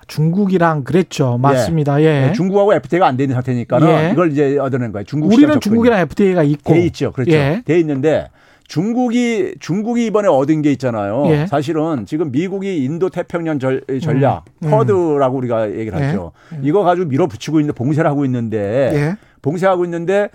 [0.07, 1.37] 중국이랑 그랬죠.
[1.37, 2.01] 맞습니다.
[2.01, 2.27] 예.
[2.27, 4.09] 네, 중국하고 FTA가 안 돼 있는 상태니까 는 예.
[4.11, 5.05] 이걸 이제 얻어낸 거예요.
[5.05, 5.59] 중국 우리는.
[5.59, 7.11] 중국이랑 FTA가 있고 돼 있죠.
[7.13, 7.31] 그렇죠.
[7.31, 7.61] 예.
[7.65, 8.27] 돼 있는데
[8.67, 11.25] 중국이 중국이 이번에 얻은 게 있잖아요.
[11.27, 11.47] 예.
[11.47, 14.71] 사실은 지금 미국이 인도 태평양 절, 전략 음.
[14.71, 16.05] 쿼드라고 우리가 얘기를 예.
[16.05, 16.31] 하죠.
[16.61, 19.17] 이거 가지고 밀어붙이고 있는데 봉쇄를 하고 있는데 예.
[19.41, 20.29] 봉쇄하고 있는데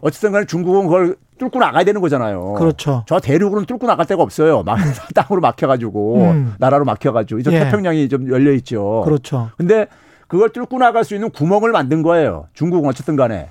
[0.00, 2.54] 어쨌든 간에 중국은 그걸 뚫고 나가야 되는 거잖아요.
[2.54, 3.04] 그렇죠.
[3.06, 4.62] 저 대륙으로는 뚫고 나갈 데가 없어요.
[4.64, 4.76] 막
[5.14, 6.54] 땅으로 막혀가지고 음.
[6.58, 7.60] 나라로 막혀가지고 저 예.
[7.60, 9.02] 태평양이 좀 열려 있죠.
[9.04, 9.50] 그렇죠.
[9.56, 9.86] 근데
[10.26, 12.46] 그걸 뚫고 나갈 수 있는 구멍을 만든 거예요.
[12.54, 13.48] 중국은 어쨌든 간에.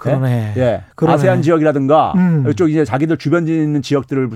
[0.00, 0.54] 그러네.
[0.56, 0.82] 예.
[0.96, 1.14] 그러네.
[1.14, 2.46] 아세안 지역이라든가 음.
[2.50, 4.30] 이쪽 이제 자기들 주변에 있는 지역들을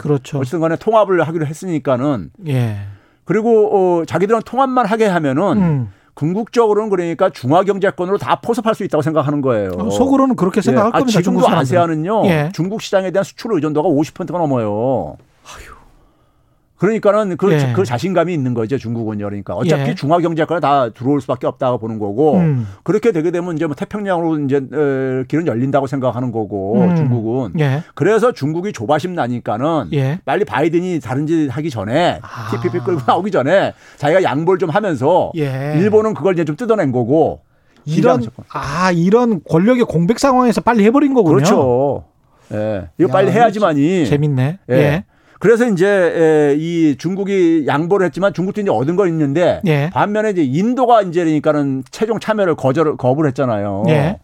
[0.00, 0.38] 그렇죠.
[0.38, 2.76] 어쨌든 간에 통합을 하기로 했으니까는 예.
[3.24, 5.88] 그리고 어 자기들은 통합만 하게 하면은 음.
[6.14, 9.70] 궁극적으로는 그러니까 중화 경제권으로 다 포섭할 수 있다고 생각하는 거예요.
[9.78, 10.96] 어, 속으로는 그렇게 생각할 예.
[10.96, 11.22] 아, 겁니다.
[11.22, 11.58] 중국 지금도.
[11.58, 12.26] 아세안은요.
[12.26, 12.50] 예.
[12.52, 15.16] 중국 시장에 대한 수출 의존도가 50%가 넘어요.
[16.82, 17.72] 그러니까는 그, 예.
[17.76, 19.24] 그 자신감이 있는 거죠 중국은요.
[19.26, 19.94] 그러니까 어차피 예.
[19.94, 22.66] 중화 경제권에 다 들어올 수밖에 없다고 보는 거고 음.
[22.82, 26.96] 그렇게 되게 되면 이제 뭐 태평양으로 이제 어, 길은 열린다고 생각하는 거고 음.
[26.96, 27.84] 중국은 예.
[27.94, 30.18] 그래서 중국이 조바심 나니까는 예.
[30.24, 32.50] 빨리 바이든이 다른 짓 하기 전에 아.
[32.50, 35.74] TPP 끌고 나오기 전에 자기가 양보를 좀 하면서 예.
[35.76, 37.42] 일본은 그걸 이제 좀 뜯어낸 거고
[37.84, 38.24] 이런.
[38.48, 41.36] 아 이런 권력의 공백 상황에서 빨리 해버린 거군요.
[41.36, 42.04] 그렇죠.
[42.52, 42.88] 예.
[42.98, 44.58] 이거 야, 빨리 해야지만이 재밌네.
[44.70, 45.04] 예.
[45.42, 45.48] 예.
[45.48, 49.90] 그래서 이제 에, 이 중국이 양보를 했지만 중국도 이제 얻은 거 있는데 예.
[49.92, 53.82] 반면에 이제 인도가 이제 그러니까는 최종 참여를 거절 거부를 했잖아요.
[53.88, 54.18] 예.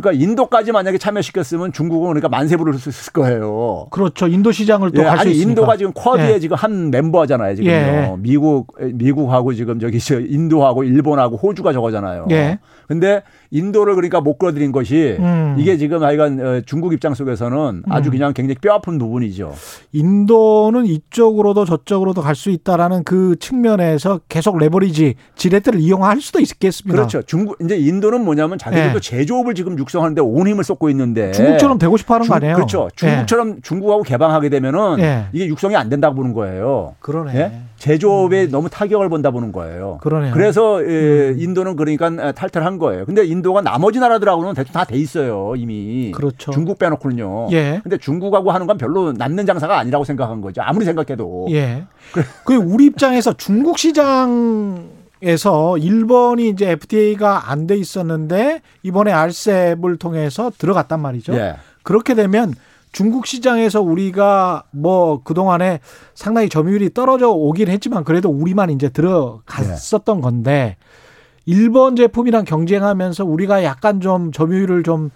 [0.00, 3.86] 그러니까 인도까지 만약에 참여시켰으면 중국은 그러니까 만세부를 했을 거예요.
[3.90, 4.26] 그렇죠.
[4.26, 5.50] 인도 시장을 또 예, 갈수 아니 있으니까.
[5.50, 6.38] 인도가 지금 쿼드에 예.
[6.40, 7.54] 지금 한 멤버잖아요.
[7.54, 7.70] 지금요.
[7.72, 8.14] 예.
[8.18, 12.26] 미국 미국하고 지금 저기 저 인도하고 일본하고 호주가 저거잖아요.
[12.30, 12.58] 예.
[12.88, 15.54] 근데 인도를 그러니까 못 끌어들인 것이 음.
[15.58, 19.54] 이게 지금 하여간 어, 중국 입장 속에서는 아주 그냥 굉장히 뼈아픈 부분이죠.
[19.92, 26.96] 인도는 이쪽으로도 저쪽으로도 갈 수 있다라는 그 측면에서 계속 레버리지 지렛대를 이용할 수도 있겠습니다.
[26.96, 27.20] 그렇죠.
[27.20, 29.00] 중국 이제 인도는 뭐냐면 자기들도 예.
[29.00, 32.54] 제조업을 지금 육 성하는데 온 힘을 쏟고 있는데 중국처럼 되고 싶어 하는 중- 거 아니에요?
[32.54, 32.88] 그렇죠.
[32.96, 35.24] 중국처럼 중국하고 개방하게 되면은 예.
[35.32, 36.94] 이게 육성이 안 된다고 보는 거예요.
[37.00, 37.34] 그러네.
[37.36, 37.52] 예?
[37.78, 39.98] 제조업에 너무 타격을 본다 보는 거예요.
[40.02, 40.32] 그러네요.
[40.32, 40.34] 음.
[40.34, 43.06] 그래서 예, 인도는 그러니까 탈퇴한 거예요.
[43.06, 46.10] 근데 인도가 나머지 나라들하고는 대충 다 돼 있어요 이미.
[46.14, 46.50] 그렇죠.
[46.52, 47.48] 중국 빼놓고는요.
[47.52, 47.80] 예.
[47.82, 50.60] 근데 중국하고 하는 건 별로 남는 장사가 아니라고 생각한 거죠.
[50.62, 51.46] 아무리 생각해도.
[51.52, 51.84] 예.
[52.44, 54.88] 그 우리 입장에서 중국 시장
[55.22, 61.34] 에서 일본이 이제 FTA가 안 돼 있었는데 이번에 RCEP을 통해서 들어갔단 말이죠.
[61.34, 61.56] 예.
[61.82, 62.54] 그렇게 되면
[62.92, 65.80] 중국 시장에서 우리가 뭐 그동안에
[66.14, 70.76] 상당히 점유율이 떨어져 오긴 했지만 그래도 우리만 이제 들어갔었던 건데
[71.46, 75.10] 일본 제품이랑 경쟁하면서 우리가 약간 좀 점유율을 좀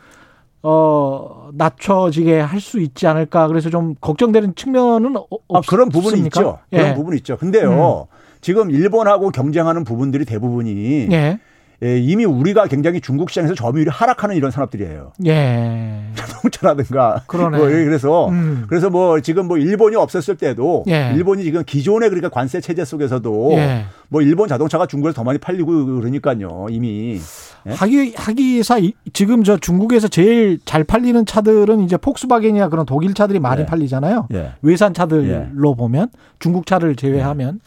[0.62, 3.48] 어, 낮춰지게 할 수 있지 않을까.
[3.48, 6.40] 그래서 좀 걱정되는 측면은 어- 아, 그런 부분이 없습니까?
[6.40, 6.58] 있죠.
[6.72, 6.78] 예.
[6.78, 7.36] 그런 부분이 있죠.
[7.36, 8.06] 근데요.
[8.44, 11.38] 지금 일본하고 경쟁하는 부분들이 대부분이 예.
[11.82, 15.12] 예, 이미 우리가 굉장히 중국 시장에서 점유율이 하락하는 이런 산업들이에요.
[15.26, 16.02] 예.
[16.14, 17.22] 자동차라든가.
[17.26, 17.56] 그러네.
[17.56, 18.64] 뭐 그래서 음.
[18.68, 21.12] 그래서 뭐 지금 뭐 일본이 없었을 때도 예.
[21.16, 23.84] 일본이 지금 기존의 그러니까 관세 체제 속에서도 예.
[24.08, 26.66] 뭐 일본 자동차가 중국에서 더 많이 팔리고 그러니까요.
[26.68, 27.18] 이미.
[27.66, 27.70] 예?
[27.72, 33.40] 하기 하기사 이- 지금 저 중국에서 제일 잘 팔리는 차들은 이제 폭스바겐이나 그런 독일 차들이
[33.40, 33.66] 많이 예.
[33.66, 34.28] 팔리잖아요.
[34.34, 34.52] 예.
[34.60, 37.60] 외산 차들로 보면 중국 차를 제외하면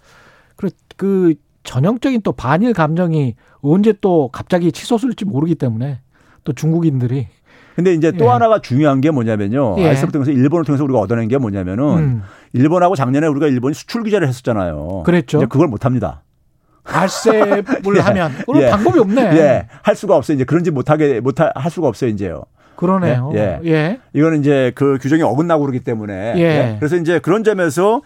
[0.57, 6.01] 그, 그 전형적인 또 반일 감정이 언제 또 갑자기 치솟을지 모르기 때문에
[6.43, 7.27] 또 중국인들이
[7.75, 8.29] 근데 이제 또 예.
[8.29, 9.75] 하나가 중요한 게 뭐냐면요.
[9.77, 9.89] 예.
[9.89, 14.27] 아이스를 통해서 일본을 통해서 우리가 얻어낸 게 뭐냐면은 음, 일본하고 작년에 우리가 일본이 수출 규제를
[14.27, 15.03] 했었잖아요.
[15.05, 15.37] 그랬죠.
[15.37, 16.23] 이제 그걸 못 합니다.
[16.85, 17.63] 알셉을
[17.97, 17.99] 예.
[17.99, 18.69] 하면 그런 예.
[18.71, 19.21] 방법이 없네.
[19.37, 19.67] 예.
[19.83, 20.35] 할 수가 없어요.
[20.35, 22.45] 이제 그런지 못하게 못할 수가 없어요, 이제요.
[22.77, 23.31] 그러네요.
[23.35, 23.99] 예, 예.
[24.13, 26.75] 이거는 이제 그 규정이 어긋나고 그러기 때문에 예.
[26.79, 28.01] 그래서 이제 그런 점에서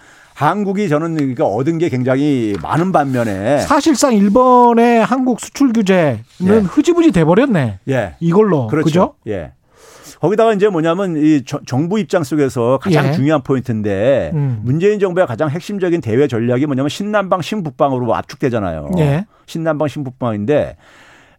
[0.45, 6.51] 한국이 저는 그러니까 얻은 게 굉장히 많은 반면에 사실상 일본의 한국 수출 규제는 예.
[6.67, 7.79] 흐지부지 돼 버렸네.
[7.89, 8.15] 예.
[8.19, 8.85] 이걸로 그렇죠.
[8.85, 9.13] 그죠?
[9.27, 9.51] 예.
[10.19, 13.11] 거기다가 이제 뭐냐면 이 저- 정부 입장 속에서 가장 예.
[13.11, 14.59] 중요한 포인트인데 음.
[14.63, 18.91] 문재인 정부의 가장 핵심적인 대외 전략이 뭐냐면 신남방 신북방으로 압축되잖아요.
[18.99, 19.25] 예.
[19.47, 20.77] 신남방 신북방인데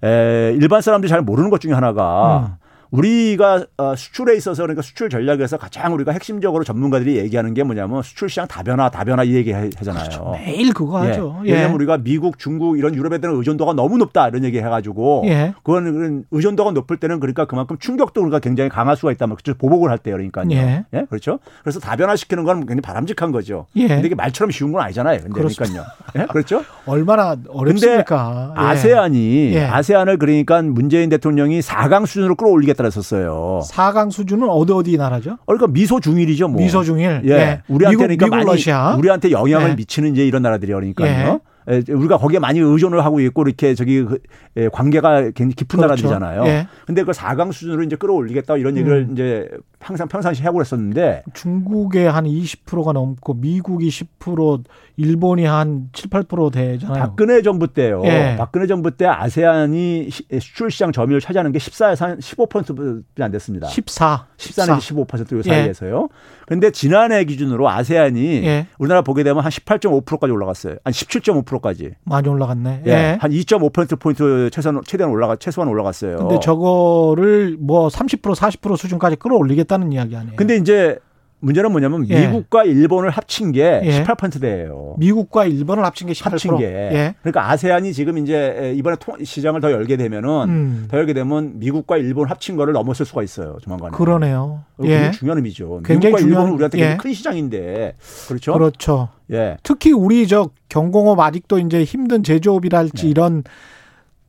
[0.04, 2.61] 에, 일반 사람들이 잘 모르는 것 중에 하나가 음.
[2.92, 8.28] 우리가 어, 수출에 있어서 그러니까 수출 전략에서 가장 우리가 핵심적으로 전문가들이 얘기하는 게 뭐냐면 수출
[8.28, 10.32] 시장 다변화 다변화 이 얘기 하- 하잖아요.
[10.32, 11.08] 매일 그거 예.
[11.08, 11.40] 하죠.
[11.42, 15.54] 왜냐하면 우리가 미국, 중국 이런 유럽에 대한 의존도가 너무 높다 이런 얘기 해가지고 예.
[15.64, 19.98] 그건 의존도가 높을 때는 그러니까 그만큼 충격도 우리가 굉장히 강할 수가 있다면 그렇죠 보복을 할
[19.98, 20.50] 때 그러니까요.
[20.52, 20.84] 예.
[20.92, 21.06] 예.
[21.08, 21.38] 그렇죠.
[21.62, 23.66] 그래서 다변화시키는 건 굉장히 바람직한 거죠.
[23.76, 23.88] 예.
[23.88, 25.20] 근데 이게 말처럼 쉬운 건 아니잖아요.
[25.22, 25.84] 근데 그러니까요.
[26.18, 26.26] 예?
[26.26, 26.62] 그렇죠.
[26.86, 28.52] 얼마나 어렵습니까?
[28.56, 28.60] 예.
[28.60, 29.64] 아세안이 예.
[29.64, 33.62] 아세안을 그러니까 문재인 대통령이 4강 수준으로 끌어올리겠다 했었어요.
[33.70, 35.38] 4강 수준은 어디 어디 나라죠?
[35.46, 36.60] 그러니까 미소 중일이죠, 뭐.
[36.60, 37.22] 미소 중일.
[37.24, 37.62] 예.
[37.68, 38.94] 우리한테 미국, 그러니까 미국 많이 러시아.
[38.96, 39.74] 우리한테 영향을 예.
[39.74, 41.08] 미치는 이제 이런 나라들이 그러니까요.
[41.08, 44.18] 예, 우리가 거기에 많이 의존을 하고 있고 이렇게 저기 그,
[44.56, 46.08] 예, 관계가 굉장히 깊은 그렇죠.
[46.08, 46.44] 나라들이잖아요.
[46.46, 46.66] 예.
[46.86, 49.12] 근데 그 4강 수준으로 이제 끌어올리겠다 이런 얘기를 음.
[49.12, 49.48] 이제
[49.80, 54.64] 항상 평상시 하고 그랬었는데 중국의 한 20%가 넘고 미국이 10%,
[54.96, 56.98] 일본이 한 7, 8% 되잖아요.
[57.02, 58.02] 박근혜 정부 때요.
[58.04, 58.34] 예.
[58.38, 63.68] 박근혜 정부 때 아세안이 시- 수출 시장 점유율 차지하는 게 14에서 한 15%안 됐습니다.
[63.68, 64.26] 14.
[64.36, 65.42] 14 내지 15%요 예.
[65.42, 66.08] 사이에서요.
[66.52, 68.66] 근데 지난해 기준으로 아세안이 예.
[68.78, 70.76] 우리나라 보게 되면 한 18.5%까지 올라갔어요.
[70.84, 71.92] 한 17.5%까지.
[72.04, 72.82] 많이 올라갔네.
[72.86, 72.90] 예.
[72.90, 73.18] 예.
[73.18, 76.16] 한 2.5% 포인트 최소한 최대한 올라가 최소한 올라갔어요.
[76.18, 80.36] 근데 저거를 뭐 30% 40% 수준까지 끌어올리겠다는 이야기 아니에요.
[80.36, 80.98] 근데 이제
[81.44, 82.28] 문제는 뭐냐면 예.
[82.28, 84.04] 미국과 일본을 합친 게 예.
[84.04, 84.94] 18%대예요.
[84.98, 86.30] 미국과 일본을 합친 게 18%.
[86.30, 86.64] 합친 게.
[86.66, 87.14] 예.
[87.20, 90.84] 그러니까 아세안이 지금 이제 이번에 통- 시장을 더 열게 되면은 음.
[90.88, 93.56] 더 열게 되면 미국과 일본 합친 거를 넘어설 수가 있어요.
[93.60, 93.96] 조만간에.
[93.96, 94.62] 그러네요.
[94.78, 95.10] 어, 굉장히 예.
[95.10, 95.82] 중요한 의미죠.
[95.84, 96.82] 굉장히 미국과 일본은 중요한- 우리한테 예.
[96.82, 97.96] 굉장히 큰 시장인데
[98.28, 98.52] 그렇죠.
[98.52, 99.08] 그렇죠.
[99.32, 99.56] 예.
[99.64, 103.08] 특히 우리 저 경공업 아직도 이제 힘든 제조업이랄지 네.
[103.10, 103.42] 이런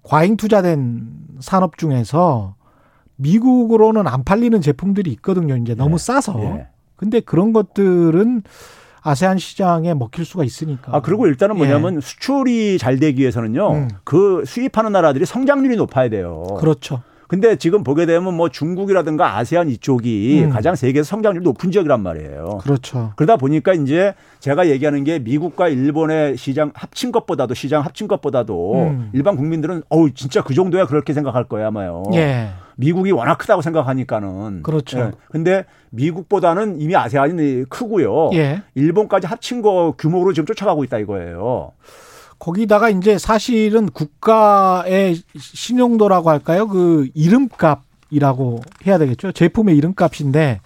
[0.01, 1.03] 과잉 투자된
[1.41, 2.55] 산업 중에서
[3.17, 5.55] 미국으로는 안 팔리는 제품들이 있거든요.
[5.57, 6.03] 이제 너무 네.
[6.03, 6.57] 싸서.
[6.93, 6.95] 예.
[6.95, 8.43] 근데 그런 것들은
[9.01, 10.95] 아세안 시장에 먹힐 수가 있으니까.
[10.95, 12.01] 아 그리고 일단은 뭐냐면 예.
[12.01, 13.71] 수출이 잘 되기 위해서는요.
[13.71, 13.89] 음.
[14.03, 16.43] 그 수입하는 나라들이 성장률이 높아야 돼요.
[16.59, 17.01] 그렇죠.
[17.27, 20.49] 근데 지금 보게 되면 뭐 중국이라든가 아세안 이쪽이 음.
[20.51, 22.59] 가장 세계에서 성장률이 높은 지역이란 말이에요.
[22.61, 23.11] 그렇죠.
[23.15, 29.09] 그러다 보니까 이제 제가 얘기하는 게 미국과 일본의 시장 합친 것보다도 시장 합친 것보다도 음.
[29.13, 32.03] 일반 국민들은 어우 진짜 그 정도야 그렇게 생각할 거야 아마요.
[32.13, 32.49] 예.
[32.75, 34.63] 미국이 워낙 크다고 생각하니까는.
[34.63, 34.99] 그렇죠.
[34.99, 35.11] 예.
[35.29, 38.31] 근데 미국보다는 이미 아세안이 크고요.
[38.33, 38.63] 예.
[38.75, 41.71] 일본까지 합친 거 규모로 지금 쫓아가고 있다 이거예요.
[42.39, 46.67] 거기다가 이제 사실은 국가의 신용도라고 할까요?
[46.67, 49.31] 그 이름값이라고 해야 되겠죠.
[49.31, 50.59] 제품의 이름값인데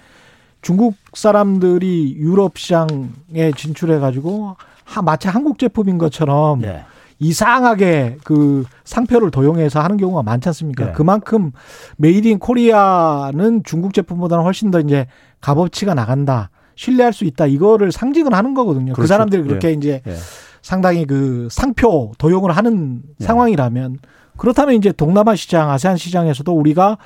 [0.62, 4.56] 중국 사람들이 유럽 시장에 진출해 가지고
[5.04, 6.86] 마치 한국 제품인 것처럼 예.
[7.20, 10.86] 이상하게 그 상표를 도용해서 하는 경우가 많지 않습니까?
[10.88, 10.92] 네.
[10.94, 11.52] 그만큼
[11.98, 15.08] made in Korea는 중국 제품보다는 훨씬 더 이제
[15.42, 16.50] 값어치가 나간다.
[16.76, 17.48] 신뢰할 수 있다.
[17.48, 18.94] 이거를 상징을 하는 거거든요.
[18.94, 19.08] 그 그렇죠.
[19.08, 20.16] 사람들이 그렇게 이제 예.
[20.62, 23.26] 상당히 그 상표 도용을 하는 네.
[23.26, 23.98] 상황이라면
[24.38, 27.00] 그렇다면 이제 동남아 시장, 아세안 시장에서도 우리가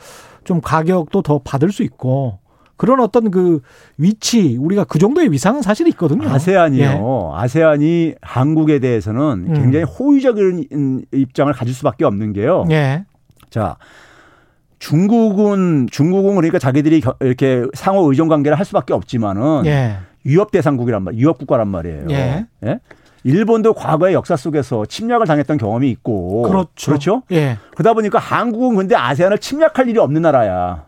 [0.43, 2.39] 좀 가격도 더 받을 수 있고
[2.81, 3.61] 그런 어떤 그
[3.99, 6.27] 위치 우리가 그 정도의 위상은 사실 있거든요.
[6.27, 7.31] 아세안이요.
[7.35, 9.53] 아세안이 한국에 대해서는 음.
[9.53, 12.65] 굉장히 호의적인 입장을 가질 수밖에 없는 게요.
[12.71, 13.05] 예.
[13.51, 13.75] 자,
[14.79, 19.97] 중국은 중국은 그러니까 자기들이 겨- 이렇게 상호 의존 관계를 할 수밖에 없지만은 예.
[20.23, 22.05] 위협 대상국이란 말, 위협 국가란 말이에요.
[22.09, 22.79] 예.
[23.25, 23.29] 예?
[23.29, 26.91] 일본도 과거의 역사 속에서 침략을 당했던 경험이 있고 그렇죠.
[26.91, 27.23] 그렇죠?
[27.31, 27.57] 예.
[27.73, 30.85] 그러다 보니까 한국은 근데 아세안을 침략할 일이 없는 나라야.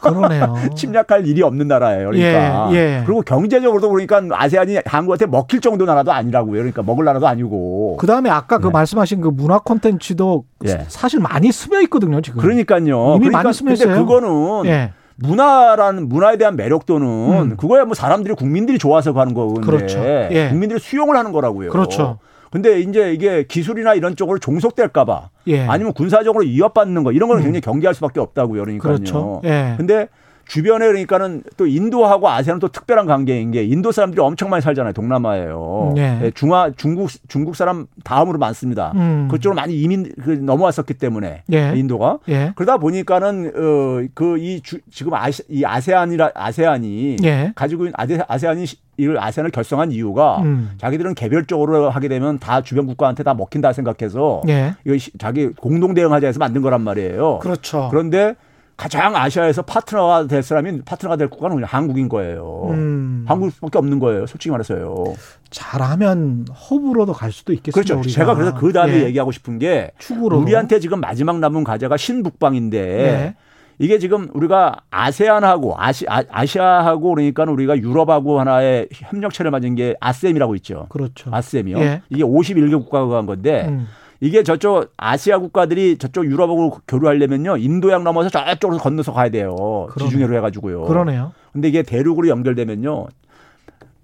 [0.00, 0.56] 그러네요.
[0.74, 2.10] 침략할 일이 없는 나라예요.
[2.10, 2.68] 그러니까.
[2.72, 3.02] 예, 예.
[3.04, 6.52] 그리고 경제적으로도 그러니까 아세안이 한국한테 먹힐 정도 나라도 아니라고요.
[6.52, 7.96] 그러니까 먹을 나라도 아니고.
[7.98, 8.72] 그 다음에 아까 그 네.
[8.72, 10.84] 말씀하신 그 문화 콘텐츠도 예.
[10.88, 12.40] 사실 많이 스며 있거든요, 지금.
[12.40, 13.16] 그러니까요.
[13.16, 14.04] 이미 그러니까 많이 스며 근데 있어요.
[14.04, 14.92] 그거는 예.
[15.16, 17.56] 문화라는 문화에 대한 매력도는 음.
[17.56, 19.98] 그거야 뭐 사람들이 국민들이 좋아서 가는 거건데 그렇죠.
[20.00, 20.48] 예.
[20.50, 21.70] 국민들이 수용을 하는 거라고요.
[21.70, 22.18] 그렇죠.
[22.50, 25.66] 근데 이제 이게 기술이나 이런 쪽으로 종속될까봐 예.
[25.66, 27.44] 아니면 군사적으로 위협받는 거 이런 거는 음.
[27.44, 28.62] 굉장히 경계할 수밖에 없다고요.
[28.62, 28.94] 그러니까요.
[28.94, 29.40] 그렇죠.
[29.44, 29.74] 예.
[29.76, 30.08] 근데
[30.46, 34.92] 주변에 그러니까는 또 인도하고 아세안은 또 특별한 관계인 게 인도 사람들이 엄청 많이 살잖아요.
[34.92, 35.92] 동남아에요.
[35.96, 36.20] 네.
[36.24, 38.92] 예, 중화 중국 중국 사람 다음으로 많습니다.
[38.94, 39.28] 음.
[39.30, 41.72] 그쪽으로 많이 이민 그 넘어왔었기 때문에 예.
[41.76, 42.52] 인도가 예.
[42.56, 47.52] 그러다 보니까는 어 그이 지금 아시, 이 아세안이라 아세안이 예.
[47.54, 50.70] 가지고 있는 아세, 아세안이 시- 이걸 아세안을 결성한 이유가 음.
[50.78, 54.74] 자기들은 개별적으로 하게 되면 다 주변 국가한테 다 먹힌다 생각해서 예.
[54.84, 57.40] 이거 시- 자기 공동 대응하자 해서 만든 거란 말이에요.
[57.40, 57.88] 그렇죠.
[57.90, 58.34] 그런데
[58.76, 62.68] 가장 아시아에서 파트너가 될 사람이 파트너가 될 국가는 그냥 한국인 거예요.
[62.70, 63.24] 음.
[63.28, 64.26] 한국밖에 없는 거예요.
[64.26, 65.14] 솔직히 말해서요.
[65.50, 67.72] 잘하면 허브로도 갈 수도 있겠습니다.
[67.72, 68.00] 그렇죠.
[68.00, 68.14] 우리가.
[68.14, 69.04] 제가 그래서 그 다음에 예.
[69.04, 73.34] 얘기하고 싶은 게 축으로 우리한테 지금 마지막 남은 과제가 신북방인데 예.
[73.78, 80.54] 이게 지금 우리가 아세안하고 아시, 아, 아시아하고 그러니까 우리가 유럽하고 하나의 협력체를 맺은 게 아셈이라고
[80.56, 80.86] 있죠.
[80.88, 81.30] 그렇죠.
[81.32, 81.78] 아셈이요.
[81.78, 82.02] 예.
[82.08, 83.86] 이게 51개 국가가 한 건데 음.
[84.24, 89.54] 이게 저쪽 아시아 국가들이 저쪽 유럽하고 교류하려면요 인도양 넘어서 저쪽으로 건너서 가야 돼요.
[89.90, 90.08] 그러네.
[90.08, 90.84] 지중해로 해가지고요.
[90.84, 91.32] 그러네요.
[91.52, 93.06] 근데 이게 대륙으로 연결되면요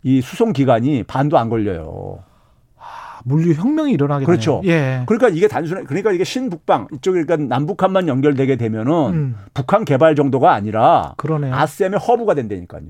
[0.02, 2.18] 이 수송 기간이 반도 안 걸려요.
[2.76, 4.60] 아, 물류 혁명이 일어나게 그렇죠.
[4.66, 5.04] 예.
[5.06, 5.84] 그러니까 이게 단순해.
[5.84, 9.36] 그러니까 이게 신북방 이쪽 그러니까 남북한만 연결되게 되면은 음.
[9.54, 11.54] 북한 개발 정도가 아니라 그러네요.
[11.54, 12.82] 아셈의 허브가 된다니까요.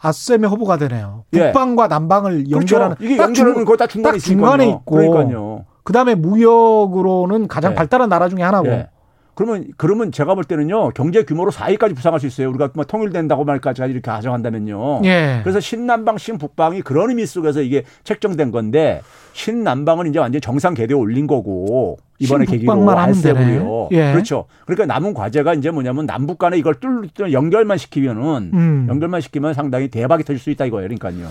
[0.00, 1.24] 아셈의 허브가 되네요.
[1.34, 1.52] 예.
[1.52, 3.04] 북방과 남방을 연결하는 그렇죠.
[3.04, 4.18] 이게 딱 연결하는 중- 거다 중간에.
[4.18, 4.96] 중간에 있고.
[4.96, 5.66] 그러니까요.
[5.84, 7.74] 그다음에 무역으로는 가장 예.
[7.76, 8.66] 발달한 나라 중에 하나고.
[8.68, 8.88] 예.
[9.36, 12.48] 그러면 그러면 제가 볼 때는요 경제 규모로 4위까지 부상할 수 있어요.
[12.50, 15.00] 우리가 뭐 통일된다고 말까지 이렇게 가정한다면요.
[15.04, 15.40] 예.
[15.42, 21.26] 그래서 신남방, 신북방이 그런 의미 속에서 이게 책정된 건데 신남방은 이제 완전 정상 궤도에 올린
[21.26, 22.88] 거고 이번에 계기로.
[22.90, 23.88] 알세고요.
[23.90, 24.12] 예.
[24.12, 24.44] 그렇죠.
[24.66, 28.86] 그러니까 남은 과제가 이제 뭐냐면 남북 간에 이걸 뚫 뚫- 연결만 시키면은 음.
[28.88, 30.86] 연결만 시키면 상당히 대박이 터질 수 있다 이거예요.
[30.86, 31.26] 그러니까요.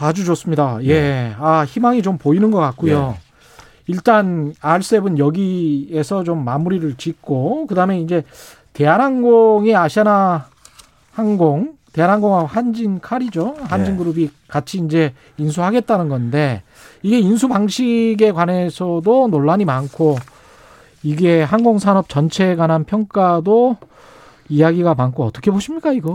[0.00, 0.78] 아주 좋습니다.
[0.84, 0.94] 예.
[1.00, 1.32] 네.
[1.38, 3.16] 아, 희망이 좀 보이는 것 같고요.
[3.86, 8.22] 일단 R7 여기에서 좀 마무리를 짓고 그다음에 이제
[8.72, 10.46] 대한항공이 아시아나
[11.12, 13.54] 항공 대한항공하고 한진칼이죠.
[13.60, 16.62] 한진그룹이 같이 이제 인수하겠다는 건데
[17.02, 20.16] 이게 인수 방식에 관해서도 논란이 많고
[21.02, 23.76] 이게 항공산업 전체에 관한 평가도
[24.48, 26.12] 이야기가 많고 어떻게 보십니까 이거?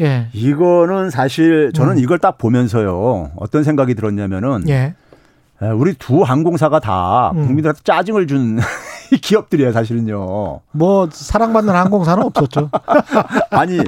[0.00, 0.28] 예.
[0.32, 1.98] 이거는 사실 저는 음.
[1.98, 4.94] 이걸 딱 보면서요 어떤 생각이 들었냐면은 예.
[5.62, 7.46] 에, 우리 두 항공사가 다 음.
[7.46, 8.58] 국민들한테 짜증을 준
[9.12, 10.62] 이 기업들이에요 사실은요.
[10.72, 12.70] 뭐 사랑받는 항공사는 없었죠.
[13.50, 13.78] 아니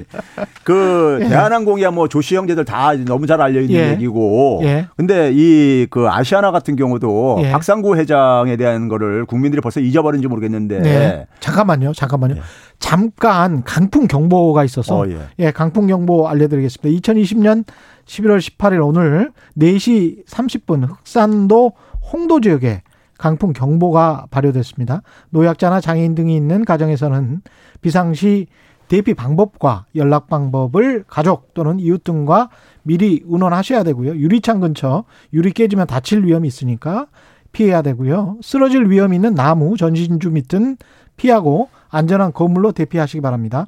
[0.62, 1.28] 그 예.
[1.28, 3.90] 대한항공이야 뭐 조씨 형제들 다 너무 잘 알려 있는 예.
[3.90, 4.60] 얘기고.
[4.62, 4.86] 예.
[4.96, 7.50] 근데 이 그 아시아나 같은 경우도 예.
[7.50, 10.80] 박상구 회장에 대한 거를 국민들이 벌써 잊어버린지 모르겠는데.
[10.82, 11.26] 네.
[11.40, 11.94] 잠깐만요.
[11.94, 12.36] 잠깐만요.
[12.36, 12.40] 예.
[12.78, 15.18] 잠깐 강풍 경보가 있어서 어, 예.
[15.40, 17.12] 예, 강풍 경보 알려드리겠습니다.
[17.12, 17.64] 2020년
[18.08, 21.72] 11월 18일 오늘 4시 30분 흑산도
[22.12, 22.82] 홍도 지역에
[23.18, 25.02] 강풍 경보가 발효됐습니다.
[25.30, 27.42] 노약자나 장애인 등이 있는 가정에서는
[27.80, 28.46] 비상시
[28.88, 32.48] 대피 방법과 연락 방법을 가족 또는 이웃 등과
[32.82, 34.16] 미리 의논하셔야 되고요.
[34.16, 37.08] 유리창 근처 유리 깨지면 다칠 위험이 있으니까
[37.52, 38.38] 피해야 되고요.
[38.42, 40.78] 쓰러질 위험이 있는 나무, 전신주 밑은
[41.16, 43.66] 피하고 안전한 건물로 대피하시기 바랍니다.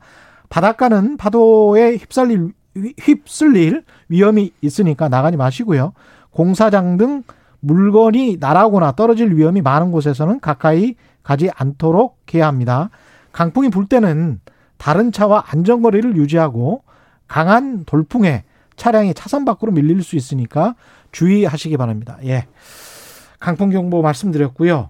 [0.49, 5.93] 바닷가는 파도에 휩쓸릴, 휩쓸릴 위험이 있으니까 나가지 마시고요.
[6.31, 7.23] 공사장 등
[7.61, 12.91] 물건이 날아오거나 떨어질 위험이 많은 곳에서는 가까이 가지 않도록 해야 합니다.
[13.33, 14.41] 강풍이 불 때는
[14.79, 16.83] 다른 차와 안전거리를 유지하고
[17.27, 18.45] 강한 돌풍에
[18.77, 20.75] 차량이 차선 밖으로 밀릴 수 있으니까
[21.13, 22.19] 주의하시기 바랍니다.
[22.25, 22.47] 예.
[23.39, 24.89] 강풍 경보 말씀드렸고요.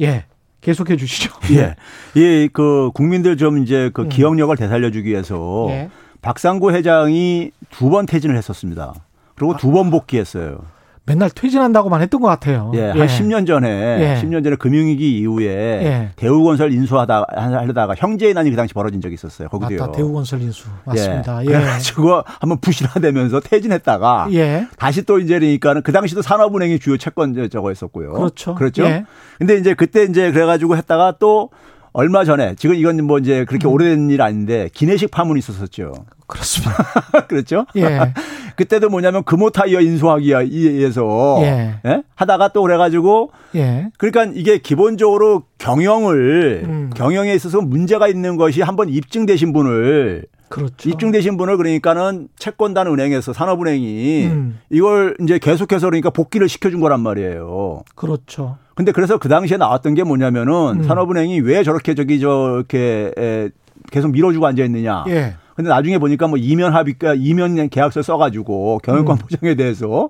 [0.00, 0.26] 예.
[0.60, 1.32] 계속해 주시죠.
[1.56, 1.74] 예.
[2.14, 4.08] 이그 국민들 좀 이제 그 음.
[4.10, 5.90] 기억력을 되살려 주기 위해서 예.
[6.22, 8.94] 박상구 회장이 두 번 퇴진을 했었습니다.
[9.36, 10.58] 그리고 두 번 복귀했어요.
[11.06, 12.70] 맨날 퇴진한다고만 했던 것 같아요.
[12.74, 14.22] 예, 한 10년 전에 예.
[14.22, 16.10] 10년 전에 금융위기 이후에 예.
[16.14, 19.48] 대우건설 인수하다 하려다가 형제의 난이 그 당시 벌어진 적이 있었어요.
[19.48, 19.80] 거기도요.
[19.80, 19.92] 맞다.
[19.92, 20.68] 대우건설 인수.
[20.84, 21.40] 맞습니다.
[21.42, 21.46] 예.
[21.46, 24.68] 그래가지고 한번 부실화되면서 퇴진했다가 예.
[24.78, 28.12] 다시 또 이제 그러니까는 그 당시도 산업은행이 주요 채권 저거 했었고요.
[28.12, 28.54] 그렇죠.
[28.54, 28.84] 그렇죠.
[28.84, 29.04] 예.
[29.38, 31.50] 근데 이제 그때 이제 그래가지고 했다가 또
[31.92, 33.72] 얼마 전에 지금 이건 뭐 이제 그렇게 음.
[33.72, 35.92] 오래된 일 아닌데 기내식 파문이 있었었죠.
[36.26, 36.74] 그렇습니다.
[37.28, 37.66] 그렇죠?
[37.76, 38.12] 예.
[38.56, 41.80] 그때도 뭐냐면 금호 타이어 인수하기에 의해서 예.
[41.84, 42.02] 예?
[42.14, 43.88] 하다가 또 그래가지고 예.
[43.98, 46.90] 그러니까 이게 기본적으로 경영을 음.
[46.94, 50.90] 경영에 있어서 문제가 있는 것이 한번 입증되신 분을 그렇죠.
[50.90, 54.58] 입증되신 분을 그러니까는 채권단 은행에서 산업은행이 음.
[54.68, 57.84] 이걸 이제 계속해서 그러니까 복귀를 시켜준 거란 말이에요.
[57.94, 58.58] 그렇죠.
[58.80, 60.82] 근데 그래서 그 당시에 나왔던 게 뭐냐면은 음.
[60.84, 63.50] 산업은행이 왜 저렇게 저기 저렇게 에,
[63.92, 65.04] 계속 밀어주고 앉아 있느냐.
[65.08, 65.34] 예.
[65.54, 69.18] 근데 나중에 보니까 뭐 이면 합의가 이면 계약서 써가지고 경영권 음.
[69.18, 70.08] 보장에 대해서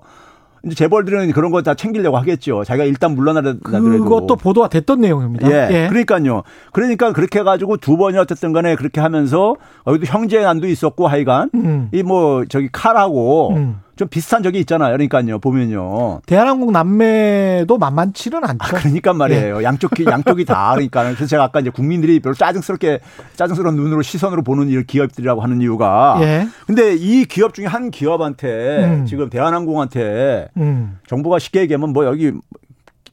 [0.64, 2.62] 이제 재벌들은 그런 거 다 챙기려고 하겠죠.
[2.62, 3.58] 자기가 일단 물러나더라도
[4.04, 5.50] 그것도 보도가 됐던 내용입니다.
[5.50, 5.88] 예.
[5.88, 6.42] 그러니까요.
[6.70, 9.56] 그러니까 그렇게 해가지고 두 번이 어쨌든 간에 그렇게 하면서
[9.88, 11.88] 여기도 형제 난도 있었고 하여간 음.
[11.92, 13.80] 이뭐 저기 칼하고 음.
[14.00, 14.92] 좀 비슷한 적이 있잖아요.
[14.94, 15.38] 그러니까요.
[15.38, 16.22] 보면요.
[16.24, 18.58] 대한항공 남매도 만만치는 않죠.
[18.58, 19.62] 아, 그러니까 말이에요.
[19.62, 23.00] 양쪽이 양쪽이 다 그러니까 그래서 제가 아까 이제 국민들이 별로 짜증스럽게
[23.36, 26.48] 짜증스러운 눈으로 시선으로 보는 이 기업들이라고 하는 이유가 예.
[26.66, 29.04] 근데 이 기업 중에 한 기업한테 음.
[29.04, 30.98] 지금 대한항공한테 음.
[31.06, 32.32] 정부가 쉽게 얘기하면 뭐 여기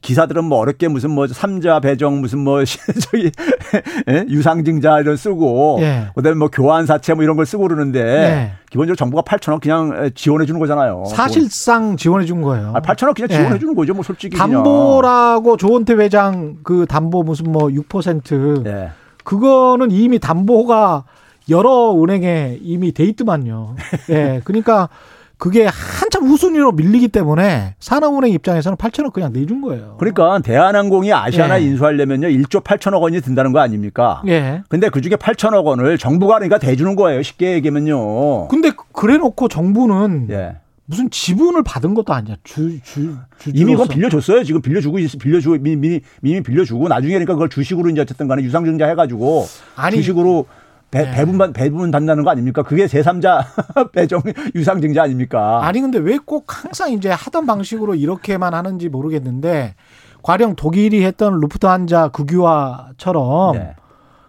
[0.00, 3.32] 기사들은 뭐 어렵게 무슨 뭐 삼자 배정 무슨 뭐 저기
[4.08, 4.24] 예?
[4.28, 6.06] 유상증자 이런 쓰고 예.
[6.14, 8.52] 그다음에 뭐 교환 사채 뭐 이런 걸 쓰고 그러는데 예.
[8.70, 11.04] 기본적으로 정부가 8천억 그냥 지원해 주는 거잖아요.
[11.06, 12.72] 사실상 지원해 준 거예요.
[12.74, 13.36] 아, 8천억 그냥 예.
[13.36, 13.94] 지원해 주는 거죠.
[13.94, 14.62] 뭐 솔직히 그냥.
[14.62, 18.90] 담보라고 조원태 회장 그 담보 무슨 뭐 6% 예.
[19.24, 21.04] 그거는 이미 담보가
[21.50, 23.74] 여러 은행에 이미 돼 있더만요.
[24.10, 24.40] 예.
[24.44, 24.88] 그러니까
[25.38, 29.96] 그게 한참 후순위로 밀리기 때문에 산업은행 입장에서는 8천억 그냥 내준 거예요.
[29.98, 31.64] 그러니까 대한항공이 아시아나 예.
[31.64, 34.22] 인수하려면요 1조 8천억 원이 든다는 거 아닙니까?
[34.26, 34.62] 예.
[34.68, 37.22] 근데 그 중에 8천억 원을 정부가 그러니까 대주는 거예요.
[37.22, 38.48] 쉽게 얘기하면요.
[38.48, 40.56] 근데 그래 놓고 정부는 예.
[40.90, 42.36] 무슨 지분을 받은 것도 아니야.
[42.44, 43.50] 주, 주, 주.
[43.54, 44.42] 이미 그건 빌려줬어요.
[44.42, 48.42] 지금 빌려주고 있, 빌려주고 이미, 이미, 이미 빌려주고 나중에 그러니까 그걸 주식으로 이제 어쨌든 간에
[48.42, 49.46] 유상증자 해가지고
[49.76, 50.46] 아니, 주식으로
[50.90, 51.10] 배, 네.
[51.10, 52.62] 배분 받- 배분 받는다는 거 아닙니까?
[52.62, 53.44] 그게 제3자
[53.92, 54.22] 배정
[54.54, 55.60] 유상증자 아닙니까?
[55.64, 59.74] 아니 근데 왜 꼭 항상 이제 하던 방식으로 이렇게만 하는지 모르겠는데
[60.22, 63.74] 과령 독일이 했던 루프트한자 국유화처럼 네.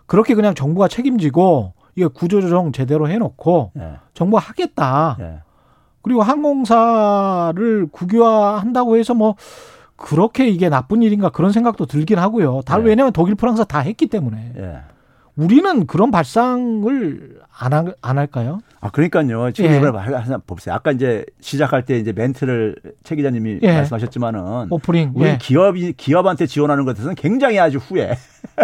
[0.05, 3.93] 그렇게 그냥 정부가 책임지고 이게 구조조정 제대로 해놓고 예.
[4.13, 5.17] 정부가 하겠다.
[5.19, 5.39] 예.
[6.01, 9.35] 그리고 항공사를 국유화한다고 해서 뭐
[9.95, 12.61] 그렇게 이게 나쁜 일인가 그런 생각도 들긴 하고요.
[12.65, 12.83] 다 네.
[12.85, 14.77] 왜냐하면 독일, 프랑스 다 했기 때문에 예.
[15.39, 18.60] 우리는 그런 발상을 안, 하, 안 할까요?
[18.82, 19.52] 아 그러니까요.
[19.52, 19.78] 지금 예.
[19.78, 20.75] 이걸 하나 보세요.
[20.75, 23.73] 아까 이제 시작할 때 이제 멘트를 최 기자님이 예.
[23.73, 28.17] 말씀하셨지만은 오프닝 우리 예, 기업이 기업한테 지원하는 것에서는 굉장히 아주 후회.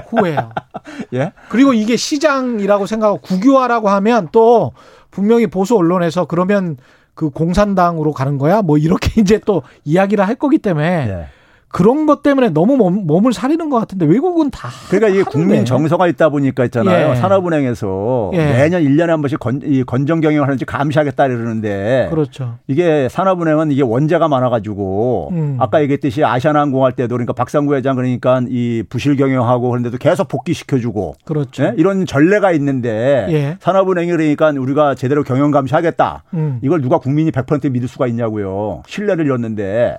[0.09, 0.51] 후회요.
[1.15, 1.31] 예.
[1.47, 4.73] 그리고 이게 시장이라고 생각하고 국유화라고 하면 또
[5.11, 6.75] 분명히 보수 언론에서 그러면
[7.13, 8.61] 그 공산당으로 가는 거야?
[8.61, 11.27] 뭐 이렇게 이제 또 이야기를 할 거기 때문에 예.
[11.75, 15.23] 그런 것 때문에 너무 몸, 몸을 사리는 것 같은데 외국은 다 그러니까 이게.
[15.23, 17.11] 국민 정서가 있다 보니까 있잖아요.
[17.11, 17.15] 예.
[17.15, 18.37] 산업은행에서 예.
[18.37, 22.59] 매년 1년에 한 번씩 건, 이 건정 경영을 하는지 감시하겠다 이러는데 그렇죠.
[22.67, 25.57] 이게 산업은행은 이게 원자가 많아 가지고 음.
[25.59, 30.79] 아까 얘기했듯이 아시아나항공 할 때도 그러니까 박상구 회장 그러니까 이 부실 경영하고 그런데도 계속 복귀시켜
[30.79, 31.63] 주고 그렇죠.
[31.63, 31.73] 예?
[31.75, 33.57] 이런 전례가 있는데 예.
[33.59, 36.23] 산업은행이 그러니까 우리가 제대로 경영 감시하겠다.
[36.35, 36.59] 음.
[36.63, 38.83] 이걸 누가 국민이 100% 믿을 수가 있냐고요.
[38.87, 39.97] 신뢰를 잃었는데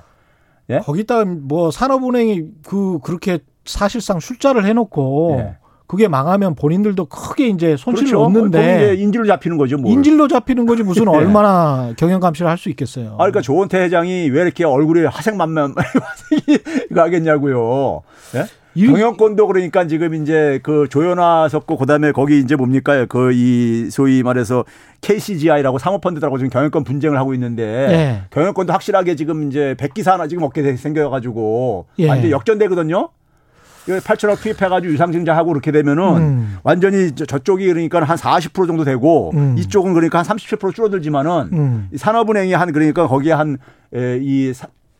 [0.70, 0.78] 예?
[0.80, 5.56] 거기다 뭐 산업은행이 그 그렇게 사실상 술자를 해놓고 예.
[5.86, 8.24] 그게 망하면 본인들도 크게 이제 손실을 그렇죠.
[8.24, 9.76] 얻는데 인질로 잡히는 거죠.
[9.78, 9.92] 뭘.
[9.92, 11.16] 인질로 잡히는 거지 무슨 예.
[11.16, 13.12] 얼마나 경영 감시를 할 수 있겠어요.
[13.14, 16.58] 아, 그러니까 조원태 회장이 왜 이렇게 얼굴에 화색만만 화색이
[16.94, 18.02] 가겠냐고요.
[18.34, 18.44] 예?
[18.76, 24.22] 이- 경영권도 그러니까 지금 이제 그 조현아 섰고 그다음에 거기 이제 뭡니까 그 이 소위
[24.22, 24.64] 말해서
[25.00, 28.22] KCGI라고 사모펀드라고 지금 경영권 분쟁을 하고 있는데 예.
[28.30, 32.08] 경영권도 확실하게 지금 이제 백기사 하나 지금 얻게 생겨가지고 예.
[32.08, 33.08] 완전 역전되거든요.
[33.86, 36.56] 8천억 투입해가지고 유상증자하고 그렇게 되면은 음.
[36.64, 39.54] 완전히 저- 저쪽이 그러니까 한 40% 정도 되고 음.
[39.58, 41.88] 이쪽은 그러니까 한 37% 줄어들지만은 음.
[41.92, 44.52] 이 산업은행이 한 그러니까 거기에 한이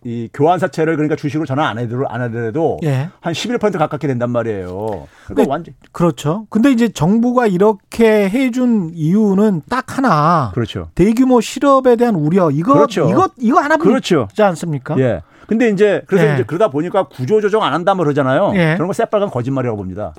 [0.07, 3.09] 이 교환 사채를 그러니까 주식으로 전환 안 해도 안 하더라도 예.
[3.21, 5.09] 한 11% 가깝게 된단 말이에요.
[5.27, 6.47] 그러니까 완전 그렇죠.
[6.49, 10.53] 근데 이제 정부가 이렇게 해준 이유는 딱 하나.
[10.55, 10.91] 그렇죠.
[10.95, 12.53] 대규모 실업에 대한 우려.
[12.53, 13.11] 이거 그렇죠.
[13.11, 14.29] 이거 이거 하나 그렇죠.
[14.39, 14.97] 않습니까?
[15.01, 15.23] 예.
[15.49, 16.35] 근데 이제 그래서 예.
[16.35, 18.53] 이제 그러다 보니까 구조 조정 안 한다면 그러잖아요.
[18.55, 18.75] 예.
[18.75, 20.15] 그런 거 새빨간 거짓말이라고 봅니다.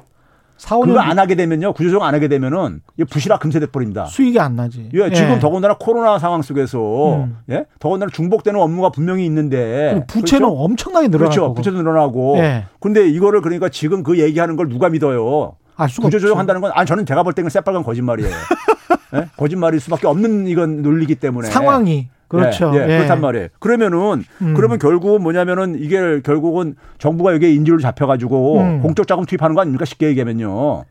[0.57, 1.73] 4, 5년 그거 안 하게 되면요.
[1.73, 4.05] 구조 조정 안 하게 되면은 이 부실화 금세 돼 버립니다.
[4.05, 4.89] 수익이 안 나지.
[4.93, 5.39] 예, 지금 예.
[5.39, 7.37] 더군다나 코로나 상황 속에서 음.
[7.49, 7.65] 예?
[7.79, 10.63] 더군다나 중복되는 업무가 분명히 있는데 부채는 그렇죠?
[10.63, 11.53] 엄청나게 늘어날 그렇죠.
[11.53, 12.37] 부채도 늘어나고.
[12.39, 12.65] 예.
[12.79, 15.55] 근데 이거를 그러니까 지금 그 얘기하는 걸 누가 믿어요?
[15.75, 16.27] 알 수가 구조 없죠.
[16.27, 18.31] 조정한다는 건 아니 저는 제가 볼 때는 새빨간 거짓말이에요.
[19.15, 19.27] 예?
[19.37, 22.71] 거짓말일 수밖에 없는 이건 논리기 때문에 상황이 그렇죠.
[22.75, 22.97] 예, 예, 예.
[22.97, 23.47] 그렇단 말이에요.
[23.59, 24.53] 그러면은 음.
[24.53, 28.81] 그러면 결국은 뭐냐면은 이게 결국은 정부가 여기에 인질로 잡혀가지고 음.
[28.81, 29.85] 공적 자금 투입하는 거 아닙니까?
[29.85, 30.85] 쉽게 얘기하면요.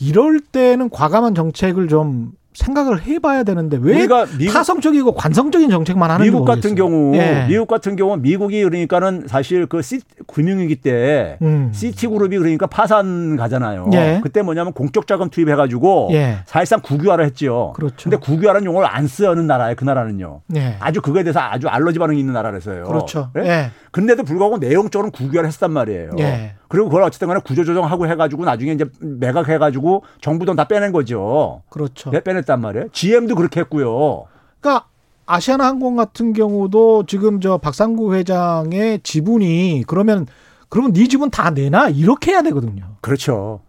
[0.00, 6.30] 이럴 때는 과감한 정책을 좀 생각을 해봐야 되는데 왜 우리가 미국- 타성적이고 관성적인 정책만 하는지
[6.30, 6.74] 미국 같은.
[6.74, 7.46] 경우 예.
[7.48, 11.70] 미국 같은 경우는 미국이 그러니까는 사실 그 시, 금융위기 때 음.
[11.72, 13.90] 시티그룹이 그러니까 파산 가잖아요.
[13.92, 14.20] 예.
[14.22, 16.38] 그때 뭐냐면 공적 자금 투입해가지고 예.
[16.46, 17.72] 사실상 국유화를 했죠.
[17.76, 18.10] 그렇죠.
[18.10, 19.74] 근데 국유화라는 용어를 안 쓰는 나라예요.
[19.76, 20.40] 그 나라는요.
[20.56, 20.76] 예.
[20.80, 22.84] 아주 그거에 대해서 아주 알러지 반응이 있는 나라라서요.
[22.84, 23.30] 그렇죠.
[23.36, 23.70] 예?
[23.98, 24.00] 예.
[24.00, 26.10] 근데도 불구하고 내용적으로는 국유화를 했단 말이에요.
[26.20, 26.54] 예.
[26.68, 31.62] 그리고 그걸 어쨌든 간에 구조조정하고 해가지고 나중에 이제 매각해가지고 정부 돈 다 빼낸 거죠.
[31.68, 32.10] 그렇죠.
[32.10, 32.88] 네, 빼냈단 말이에요.
[32.92, 34.24] GM도 그렇게 했고요.
[34.60, 34.86] 그러니까
[35.26, 40.26] 아시아나항공 같은 경우도 지금 저 박상구 회장의 지분이 그러면
[40.68, 42.96] 그러면 네 지분 다 내놔 이렇게 해야 되거든요.
[43.00, 43.60] 그렇죠.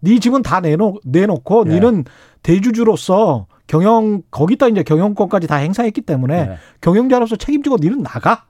[0.00, 1.78] 네 지분 다 내놓 내놓고 예.
[1.78, 2.04] 너는
[2.42, 6.56] 대주주로서 경영 거기다 이제 경영권까지 다 행사했기 때문에 네.
[6.80, 8.44] 경영자로서 책임지고 너는 나가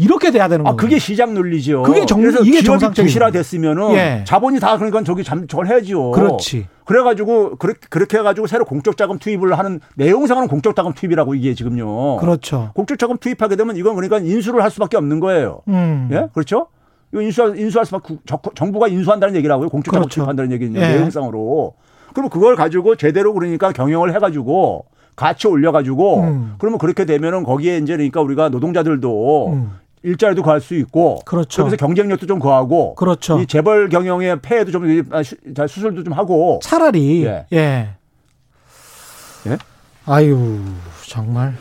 [0.00, 0.76] 이렇게 돼야 되는 아, 거예요.
[0.76, 1.82] 그게 시장 논리죠.
[1.82, 4.24] 그게 정- 그래서 이게 정상적인 부실화 됐으면은 예.
[4.26, 6.12] 자본이 다 그러니까 저기 잠 저걸 해야지요.
[6.12, 6.66] 그렇지.
[6.86, 12.16] 그래가지고 그렇게 그렇게 해가지고 새로 공적 자금 투입을 하는 내용상으로는 공적 자금 투입이라고 이게 지금요.
[12.16, 12.70] 그렇죠.
[12.74, 15.60] 공적 자금 투입하게 되면 이건 그러니까 인수를 할 수밖에 없는 거예요.
[15.68, 16.08] 음.
[16.12, 16.68] 예, 그렇죠?
[17.12, 18.16] 이거 인수 인수할 수밖에
[18.54, 19.68] 정부가 인수한다는 얘기라고요.
[19.68, 20.20] 공적 자금 그렇죠.
[20.22, 20.94] 투입한다는 얘기는 예.
[20.96, 21.74] 내용상으로.
[22.14, 26.54] 그럼 그걸 가지고 제대로 그러니까 경영을 해가지고 가치 올려가지고 음.
[26.58, 29.72] 그러면 그렇게 되면은 거기에 이제 그러니까 우리가 노동자들도 음.
[30.02, 31.56] 일자리도 구할 수 있고 그렇죠.
[31.62, 33.38] 그러면서 경쟁력도 좀 구하고 그렇죠.
[33.40, 35.36] 이 재벌 경영의 폐해도 좀 아, 수-
[35.68, 37.46] 수술도 좀 하고 차라리 예.
[37.52, 37.88] 예.
[39.46, 39.58] 예?
[40.06, 40.58] 아유
[41.06, 41.54] 정말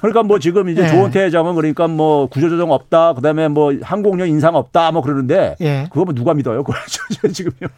[0.00, 0.88] 그러니까 뭐 지금 이제 예.
[0.88, 5.86] 조원태 회장은 그러니까 뭐 구조조정 없다 그다음에 뭐 항공료 인상 없다 뭐 그러는데 예.
[5.90, 6.62] 그거 뭐 누가 믿어요?
[7.32, 7.68] 지금요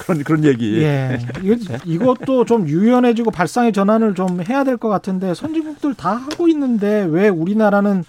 [0.00, 0.82] 그런 그런 얘기.
[0.82, 1.18] 예.
[1.84, 7.28] 이것도 좀 유연해지고 발상의 전환을 좀 해야 될 것 같은데 선진국들 다 하고 있는데 왜
[7.28, 8.04] 우리나라는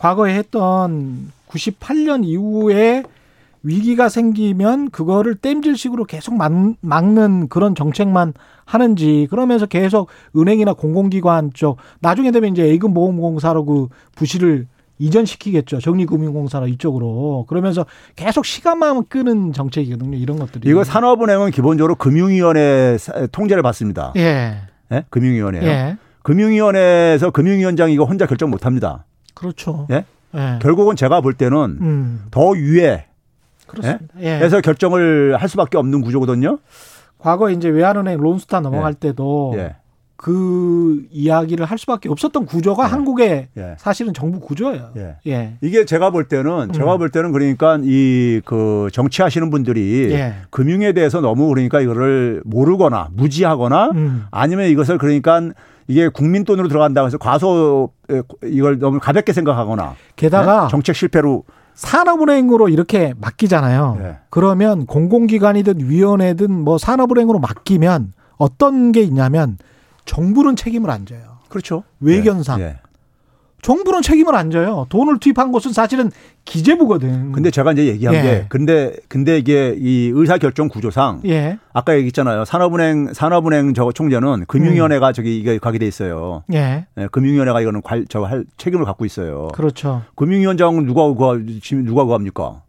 [0.00, 3.02] 과거에 했던 98년 이후에
[3.62, 8.32] 위기가 생기면 그거를 땜질식으로 계속 막, 막는 그런 정책만
[8.64, 14.66] 하는지 그러면서 계속 은행이나 공공기관 쪽 나중에 되면 이제 예금 보험공사로 그 부실을
[14.98, 17.84] 이전시키겠죠 정리금융공사로 이쪽으로 그러면서
[18.16, 24.12] 계속 시간만 끄는 정책이거든요 이런 것들이 이거 산업은행은 기본적으로 금융위원회 사- 통제를 받습니다.
[24.16, 24.56] 예.
[24.92, 25.04] 예?
[25.10, 25.62] 금융위원회요.
[25.64, 25.96] 예.
[26.22, 29.04] 금융위원회에서 금융위원장이 이거 혼자 결정 못 합니다.
[29.34, 29.86] 그렇죠.
[29.90, 30.04] 예?
[30.34, 30.58] 예.
[30.60, 32.24] 결국은 제가 볼 때는 음.
[32.30, 33.06] 더 위에
[33.66, 34.14] 그렇습니다.
[34.20, 34.30] 예.
[34.38, 36.58] 해서 결정을 할 수밖에 없는 구조거든요.
[37.18, 39.76] 과거 이제 외환은행 론스타 넘어갈 때도 예.
[40.22, 42.88] 그 이야기를 할 수밖에 없었던 구조가 예.
[42.90, 43.74] 한국의 예.
[43.78, 44.90] 사실은 정부 구조예요.
[44.98, 45.16] 예.
[45.26, 45.56] 예.
[45.62, 46.98] 이게 제가 볼 때는 제가 음.
[46.98, 50.34] 볼 때는 그러니까 이 그 정치하시는 분들이 예.
[50.50, 54.24] 금융에 대해서 너무 그러니까 이거를 모르거나 무지하거나 음.
[54.30, 55.40] 아니면 이것을 그러니까
[55.88, 60.68] 이게 국민 돈으로 들어간다고 해서 과소 에, 이걸 너무 가볍게 생각하거나 게다가 네?
[60.70, 61.44] 정책 실패로
[61.74, 63.98] 산업은행으로 이렇게 맡기잖아요.
[64.02, 64.18] 예.
[64.28, 69.56] 그러면 공공기관이든 위원회든 뭐 산업은행으로 맡기면 어떤 게 있냐면
[70.10, 71.38] 정부는 책임을 안 져요.
[71.48, 71.84] 그렇죠.
[72.00, 72.60] 외견상.
[72.60, 72.64] 예.
[72.64, 72.76] 예.
[73.62, 74.86] 정부는 책임을 안 져요.
[74.88, 76.10] 돈을 투입한 것은 사실은
[76.44, 77.30] 기재부거든.
[77.30, 78.22] 근데 제가 이제 얘기한 예.
[78.22, 81.58] 게 근데 근데 이게 이 의사 결정 구조상 예.
[81.72, 82.44] 아까 얘기했잖아요.
[82.44, 86.42] 산업은행 산업은행 저 총재는 금융위원회가 저기 이게 가게 돼 있어요.
[86.54, 86.86] 예.
[86.98, 89.48] 예, 금융위원회가 이거는 관, 저할 책임을 갖고 있어요.
[89.48, 90.02] 그렇죠.
[90.16, 91.04] 금융위원장은 누가
[91.62, 92.62] 지금 누가 구합니까?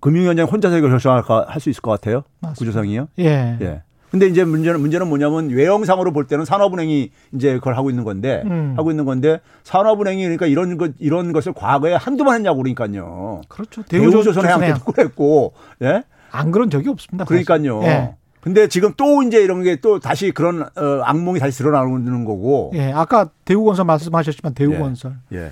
[0.00, 1.24] 금융위원장 혼자서 이걸 결정할
[1.58, 2.24] 수 있을 것 같아요?
[2.40, 2.58] 맞습니다.
[2.58, 3.08] 구조상이요?
[3.20, 3.56] 예.
[3.62, 3.82] 예.
[4.10, 8.74] 근데 이제 문제는 문제는 뭐냐면 외형상으로 볼 때는 산업은행이 이제 그걸 하고 있는 건데 음.
[8.76, 13.42] 하고 있는 건데 산업은행이 그러니까 이런 것 이런 것을 과거에 한두 번 했냐고 그러니까요.
[13.48, 13.82] 그렇죠.
[13.82, 15.52] 대우조선해양 대우조선해양 때도 그랬고
[15.82, 16.02] 예.
[16.30, 17.24] 안 그런 적이 없습니다.
[17.24, 17.82] 그러니까요.
[17.82, 18.14] 예.
[18.40, 22.70] 근데 지금 또 이제 이런 게 또 다시 그런 어, 악몽이 다시 드러나는 거고.
[22.74, 22.92] 예.
[22.92, 25.50] 아까 대우건설 말씀하셨지만 대우건설 예.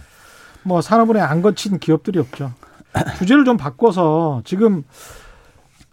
[0.63, 2.53] 뭐 산업은행 안 거친 기업들이 없죠.
[3.19, 4.85] 주제를 좀 바꿔서 지금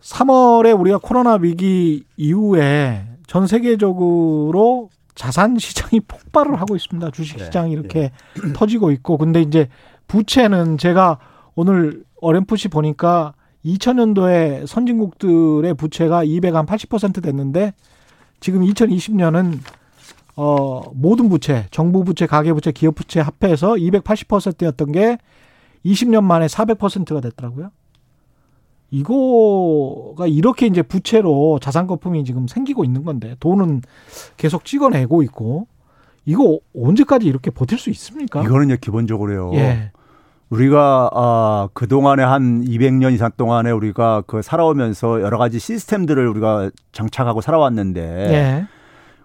[0.02, 7.12] 3월에 우리가 코로나 위기 이후에 전 세계적으로 자산 시장이 폭발을 하고 있습니다.
[7.12, 8.12] 주식 네, 시장이 이렇게
[8.54, 9.70] 터지고 있고 근데 이제
[10.08, 11.20] 부채는 제가
[11.56, 13.34] 오늘 어렴풋이 보니까
[13.66, 17.74] 2000년도에 선진국들의 부채가 280% 됐는데
[18.40, 19.60] 지금 2020년은
[20.36, 25.18] 어 모든 부채, 정부 부채, 가계 부채, 기업 부채 합해서 280%였던 게
[25.86, 27.72] 20년 만에 400%가 됐더라고요.
[28.92, 33.82] 이거가 이렇게 이제 부채로 자산 거품이 지금 생기고 있는 건데 돈은
[34.38, 35.68] 계속 찍어내고 있고
[36.26, 38.44] 이거 언제까지 이렇게 버틸 수 있습니까?
[38.44, 39.52] 이거는요 기본적으로요.
[39.56, 39.92] 예.
[40.50, 46.70] 우리가 아, 그 동안에 한 200년 이상 동안에 우리가 그 살아오면서 여러 가지 시스템들을 우리가
[46.92, 48.68] 장착하고 살아왔는데 예.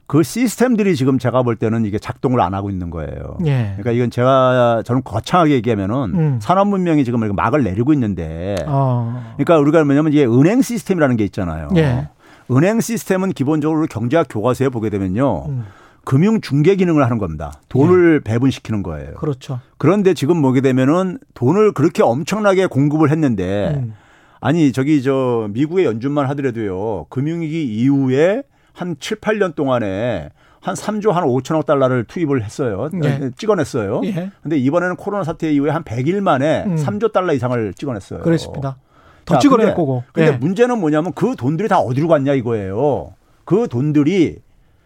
[0.07, 3.39] 그 시스템들이 지금 제가 볼 때는 이게 작동을 안 하고 있는 거예요.
[3.45, 3.73] 예.
[3.77, 6.39] 그러니까 이건 제가 저는 거창하게 얘기하면은 음.
[6.41, 9.35] 산업 문명이 지금 막을 내리고 있는데 어.
[9.37, 11.69] 그러니까 우리가 뭐냐면 이게 은행 시스템이라는 게 있잖아요.
[11.77, 12.09] 예.
[12.51, 15.47] 은행 시스템은 기본적으로 경제학 교과서에 보게 되면요.
[15.49, 15.65] 음.
[16.05, 17.55] 금융 중개 기능을 하는 겁니다.
[17.69, 19.15] 돈을 배분시키는 거예요.
[19.15, 19.59] 그렇죠.
[19.77, 23.95] 그런데 지금 보게 되면은 돈을 그렇게 엄청나게 공급을 했는데 음.
[24.39, 27.07] 아니 저기 저 미국의 연준만 하더라도요.
[27.09, 28.45] 금융위기 이후에
[28.77, 30.29] 한 7, 8년 동안에
[30.61, 32.91] 한 3조 한 5천억 달러를 투입을 했어요.
[33.05, 33.31] 예.
[33.37, 34.03] 찍어냈어요.
[34.05, 34.31] 예.
[34.43, 36.77] 근데 이번에는 코로나 사태 이후에 한 100일 만에 음.
[36.77, 38.21] 3조 달러 이상을 찍어냈어요.
[38.21, 38.77] 그렇습니다.
[39.25, 40.05] 더 자, 찍어낼 근데- 거고.
[40.13, 40.37] 근데 예.
[40.37, 43.15] 문제는 뭐냐면 그 돈들이 다 어디로 갔냐 이거예요.
[43.45, 44.39] 그 돈들이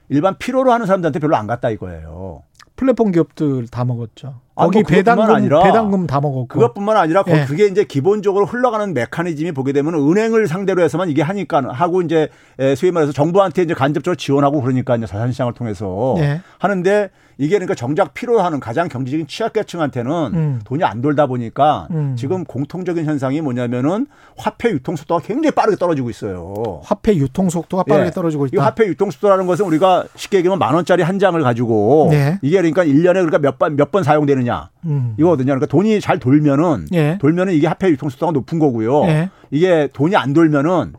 [0.09, 2.43] 일반 필요로 하는 사람들한테 별로 안 갔다 이거예요.
[2.77, 4.41] 플랫폼 기업들 다 먹었죠.
[4.61, 6.49] 아, 거기 뭐 그것뿐만 배당금 아니라 배당금 다 먹었고.
[6.49, 7.45] 그것뿐만 아니라 거- 예.
[7.45, 12.75] 그게 이제 기본적으로 흘러가는 메커니즘이 보게 되면 은행을 상대로 해서만 이게 하니까 하고 이제 에,
[12.75, 16.41] 소위 말해서 정부한테 이제 간접적으로 지원하고 그러니까 이제 자산시장을 통해서 예.
[16.59, 20.61] 하는데 이게 그러니까 정작 필요하는 가장 경제적인 취약계층한테는 음.
[20.65, 22.15] 돈이 안 돌다 보니까 음.
[22.19, 24.07] 지금 공통적인 현상이 뭐냐면은
[24.37, 26.81] 화폐 유통 속도가 굉장히 빠르게 떨어지고 있어요.
[26.85, 28.11] 화폐 유통 속도가 빠르게 예.
[28.11, 28.63] 떨어지고 이 있다.
[28.65, 32.39] 화폐 유통 속도라는 것은 우리가 쉽게 얘기하면 만 원짜리 한 장을 가지고 네.
[32.43, 34.50] 이게 그러니까 일년에 그러니까 몇 번 몇 번 사용되느냐
[34.85, 35.15] 음.
[35.19, 35.47] 이거거든요.
[35.47, 37.19] 그러니까 돈이 잘 돌면은 예.
[37.21, 39.05] 돌면은 이게 화폐 유통 속도가 높은 거고요.
[39.05, 39.31] 예.
[39.51, 40.95] 이게 돈이 안 돌면은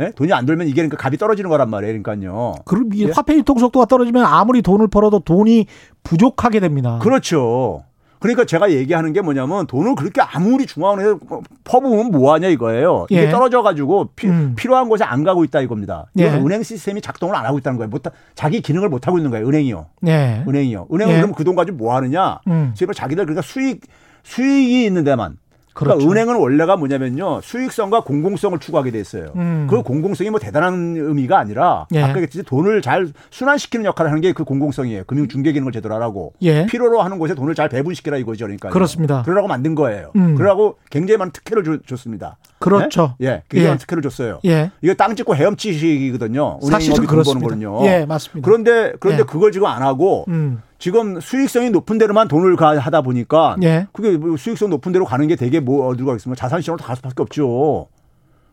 [0.00, 0.10] 예?
[0.14, 2.02] 돈이 안 돌면 이게 그러니까 값이 떨어지는 거란 말이에요.
[2.02, 2.54] 그러니까요.
[2.64, 3.10] 그럼 이 예?
[3.10, 5.66] 화폐 유통 속도가 떨어지면 아무리 돈을 벌어도 돈이
[6.02, 6.98] 부족하게 됩니다.
[7.00, 7.84] 그렇죠.
[8.18, 11.18] 그러니까 제가 얘기하는 게 뭐냐면 돈을 그렇게 아무리 중앙은행에서
[11.64, 13.06] 퍼부으면 뭐하냐 이거예요.
[13.10, 13.30] 이게 예.
[13.30, 14.54] 떨어져가지고 피, 음.
[14.56, 16.06] 필요한 곳에 안 가고 있다 이겁니다.
[16.18, 16.28] 예.
[16.30, 17.90] 은행 시스템이 작동을 안 하고 있다는 거예요.
[17.90, 19.46] 못, 하- 자기 기능을 못 하고 있는 거예요.
[19.46, 19.86] 은행이요.
[20.06, 20.42] 예.
[20.48, 20.88] 은행이요.
[20.92, 21.20] 은행은 예.
[21.20, 22.40] 그럼 그 돈 가지고 뭐 하느냐?
[22.48, 22.72] 음.
[22.74, 23.82] 제발 자기들 그러니까 수익
[24.24, 25.36] 수익이 있는 데만.
[25.76, 26.10] 그러니까 그렇죠.
[26.10, 29.32] 은행은 원래가 뭐냐면요 수익성과 공공성을 추구하게 돼 있어요.
[29.36, 29.66] 음.
[29.68, 32.00] 그 공공성이 뭐 대단한 의미가 아니라 예.
[32.02, 35.04] 아까 얘기했듯이 돈을 잘 순환시키는 역할을 하는 게 그 공공성이에요.
[35.06, 36.66] 금융 중개 기능을 제대로 하라고 예.
[36.66, 38.44] 필요로 하는 곳에 돈을 잘 배분시키라 이거죠.
[38.46, 39.22] 그러니까 그렇습니다.
[39.22, 40.10] 그러라고 만든 거예요.
[40.16, 40.34] 음.
[40.34, 42.36] 그러라고 굉장히 많은 특혜를 주- 줬습니다.
[42.58, 43.14] 그렇죠.
[43.20, 43.78] 예, 예 굉장히 많은 예.
[43.78, 44.40] 특혜를 줬어요.
[44.46, 44.70] 예.
[44.82, 46.60] 이거 땅 찍고 헤엄치식이거든요.
[46.68, 47.48] 사실은 그렇습니다.
[47.48, 47.86] 거는요.
[47.86, 48.44] 예, 맞습니다.
[48.44, 49.26] 그런데 그런데 예.
[49.26, 50.62] 그걸 지금 안 하고 음.
[50.78, 53.86] 지금 수익성이 높은 데로만 돈을 가, 하다 보니까 예.
[53.92, 56.38] 그게 뭐 수익성 높은 데로 가는 게 되게 뭐 어디로 가겠습니까?
[56.38, 57.88] 자산 시장으로 갈 수밖에 없죠.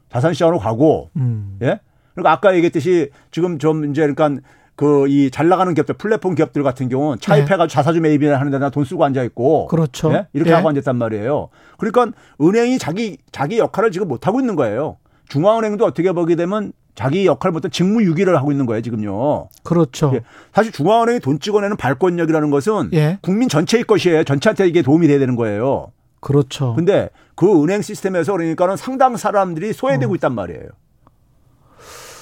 [0.09, 1.57] 자산 시장으로 가고 음.
[1.61, 1.79] 예.
[2.13, 4.41] 그러니까 아까 얘기했듯이 지금 좀 이제 그러니까
[4.75, 8.85] 그 이 잘 나가는 기업들 플랫폼 기업들 같은 경우는 차입해가지고 자사주 매입이나 하는 데나 돈
[8.85, 9.69] 쓰고 앉아 있고 예.
[9.69, 10.13] 그렇죠.
[10.13, 10.27] 예?
[10.33, 10.55] 이렇게 예.
[10.55, 11.49] 하고 앉았단 말이에요.
[11.77, 12.07] 그러니까
[12.41, 14.97] 은행이 자기 자기 역할을 지금 못 하고 있는 거예요.
[15.29, 19.49] 중앙은행도 어떻게 보게 되면 자기 역할 못한 직무유기를 하고 있는 거예요 지금요.
[19.63, 20.11] 그렇죠.
[20.15, 20.21] 예.
[20.53, 23.17] 사실 중앙은행이 돈 찍어내는 발권력이라는 것은 예.
[23.21, 24.23] 국민 전체의 것이에요.
[24.23, 25.91] 전체한테 이게 도움이 돼야 되는 거예요.
[26.19, 26.73] 그렇죠.
[26.75, 30.15] 근데 그 은행 시스템에서 그러니까는 상당 사람들이 소외되고 어.
[30.15, 30.67] 있단 말이에요.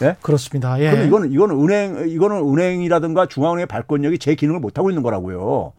[0.03, 0.15] 예?
[0.21, 0.79] 그렇습니다.
[0.79, 0.89] 예.
[0.89, 5.73] 그러면 이거는 이거는 은행 이거는 은행이라든가 중앙은행의 발권력이 제 기능을 못 하고 있는 거라고요.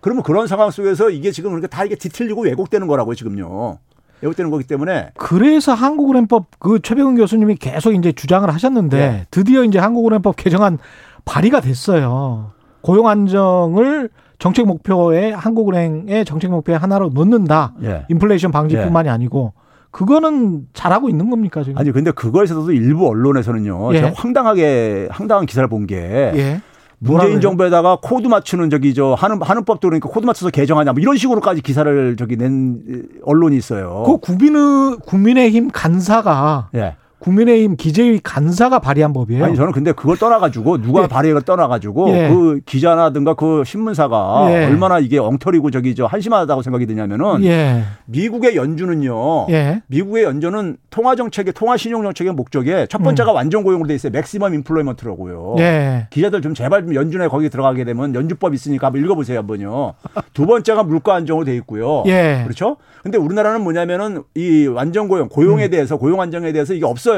[0.00, 3.78] 그러면 그런 상황 속에서 이게 지금 그렇게 다 이게 뒤틀리고 왜곡되는 거라고요, 지금요.
[4.24, 9.26] 왜곡되는 거기 때문에 그래서 한국은행법 그 최병훈 교수님이 계속 이제 주장을 하셨는데 예.
[9.30, 10.78] 드디어 이제 한국은행법 개정안
[11.24, 12.52] 발의가 됐어요.
[12.80, 17.74] 고용 안정을 정책 목표에 한국은행의 정책 목표에 하나로 넣는다.
[17.82, 18.04] 예.
[18.08, 19.52] 인플레이션 방지뿐만이 아니고
[19.90, 21.78] 그거는 잘하고 있는 겁니까 지금?
[21.78, 23.94] 아니 근데 그거에서도 일부 언론에서는요.
[23.94, 23.98] 예.
[23.98, 25.96] 제가 황당하게 황당한 기사를 본게
[26.34, 26.60] 예.
[26.98, 27.40] 문재인?
[27.40, 31.60] 정부에다가 코드 맞추는 저기 저 하는 하는 법도 그러니까 코드 맞춰서 개정하냐 뭐 이런 식으로까지
[31.60, 34.04] 기사를 저기 낸 언론이 있어요.
[34.06, 36.96] 그 국민의 국민의힘 간사가 예.
[37.24, 39.42] 국민의힘 기재위 간사가 발의한 법이에요.
[39.42, 41.06] 아니 저는 근데 그걸 떠나가지고 누가 예.
[41.06, 42.28] 발의를 떠나가지고 예.
[42.28, 44.66] 그 기자라든가 그 신문사가 예.
[44.66, 47.82] 얼마나 이게 엉터리고 저기 저 한심하다고 생각이 드냐면은 예.
[48.04, 49.46] 미국의 연준은요.
[49.48, 49.82] 예.
[49.86, 54.12] 미국의 연준은 통화 정책의 통화 신용 정책의 목적에 첫 번째가 완전 고용으로 돼 있어요.
[54.12, 55.54] maximum employment라고요.
[55.56, 55.58] 음.
[55.60, 56.06] 예.
[56.10, 59.94] 기자들 좀 제발 좀 연준에 거기 들어가게 되면 연준법 있으니까 한번 읽어보세요 한번요.
[60.34, 62.02] 두 번째가 물가 안정으로 돼 있고요.
[62.06, 62.42] 예.
[62.44, 62.76] 그렇죠?
[63.02, 65.28] 근데 우리나라는 뭐냐면은 이 완전 고용, 음.
[65.28, 67.13] 고용에 대해서 고용 안정에 대해서 이게 없어요.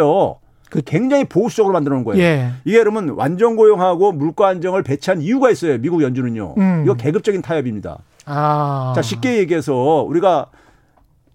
[0.71, 2.23] 그 굉장히 보수적으로 만들어 놓은 거예요.
[2.23, 2.51] 예.
[2.65, 5.79] 이게 그러면 완전 고용하고 물가 안정을 배치한 이유가 있어요.
[5.79, 6.55] 미국 연준은요.
[6.59, 6.83] 음.
[6.85, 7.99] 이거 계급적인 타협입니다.
[8.25, 8.93] 아.
[8.95, 10.47] 자, 쉽게 얘기해서 우리가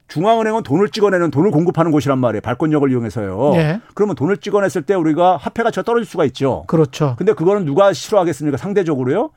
[0.09, 2.41] 중앙은행은 돈을 찍어내는 돈을 공급하는 곳이란 말이에요.
[2.41, 3.53] 발권력을 이용해서요.
[3.55, 3.79] 예.
[3.93, 6.65] 그러면 돈을 찍어냈을 때 우리가 화폐 가치가 떨어질 수가 있죠.
[6.67, 7.15] 그렇죠.
[7.17, 8.57] 근데 그거는 누가 싫어하겠습니까?
[8.57, 9.29] 상대적으로요.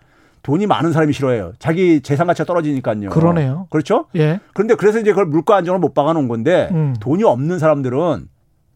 [0.43, 1.53] 돈이 많은 사람이 싫어해요.
[1.61, 3.11] 자기 재산 가치가 떨어지니까요.
[3.11, 3.68] 그러네요.
[3.70, 4.07] 그렇죠?
[4.16, 4.41] 예.
[4.53, 6.95] 그런데 그래서 이제 그걸 물가 안정을 못 박아 놓은 건데 음.
[6.99, 8.27] 돈이 없는 사람들은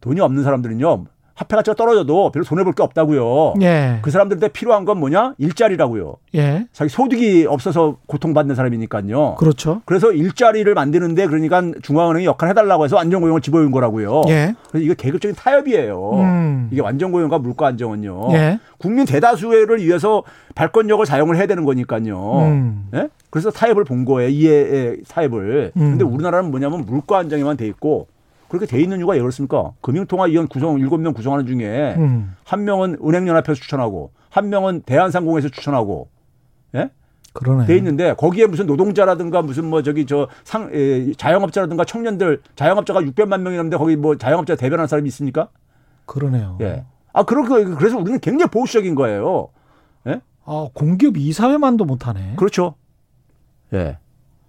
[0.01, 1.05] 돈이 없는 사람들은요.
[1.35, 3.55] 화폐 가치가 떨어져도 별로 손해 볼 게 없다고요.
[3.63, 4.01] 예.
[4.03, 5.35] 그 사람들한테 필요한 건 뭐냐?
[5.39, 6.17] 일자리라고요.
[6.35, 6.67] 예.
[6.73, 9.37] 자기 소득이 없어서 고통받는 사람이니까요.
[9.39, 9.81] 그렇죠.
[9.85, 14.23] 그래서 일자리를 만드는데 그러니까 중앙은행이 역할 해달라고 해서 안정고용을 집어온 거라고요.
[14.31, 14.57] 예.
[14.71, 16.11] 그래서 이게 계급적인 타협이에요.
[16.15, 16.69] 음.
[16.73, 18.31] 이게 완전고용과 물가 안정은요.
[18.33, 18.59] 예.
[18.79, 20.25] 국민 대다수를 위해서
[20.57, 22.39] 발권력을 사용을 해야 되는 거니까요.
[22.41, 22.89] 음.
[22.95, 23.09] 예?
[23.31, 24.29] 그래서 타협을 본 거예요.
[24.29, 25.71] 이해의 타협을.
[25.77, 25.91] 음.
[25.91, 28.09] 근데 우리나라는 뭐냐면 물가 안정에만 돼 있고
[28.49, 29.73] 그렇게 돼 있는 이유가 왜 그렇습니까?
[29.83, 32.35] 금융통화위원 구성 일곱 명 구성하는 중에 음.
[32.45, 36.09] 한 명은 은행연합회에서 추천하고 한 명은 대한상공에서 추천하고
[36.75, 36.91] 예?
[37.35, 37.67] 그러네.
[37.67, 40.71] 돼 있는데 거기에 무슨 노동자라든가 무슨 뭐 저기 저상
[41.17, 45.49] 자영업자라든가 청년들 자영업자가 600만 명이라는데 거기 뭐 자영업자 대변하는 사람이 있습니까?
[46.07, 46.59] 그러네요.
[46.63, 46.85] 예.
[47.13, 49.49] 아 그렇게 그래서 우리는 굉장히 보수적인 거예요.
[50.07, 50.21] 예?
[50.45, 52.35] 아, 공기업 이사회만도 못하네.
[52.37, 52.75] 그렇죠.
[53.75, 53.99] 예.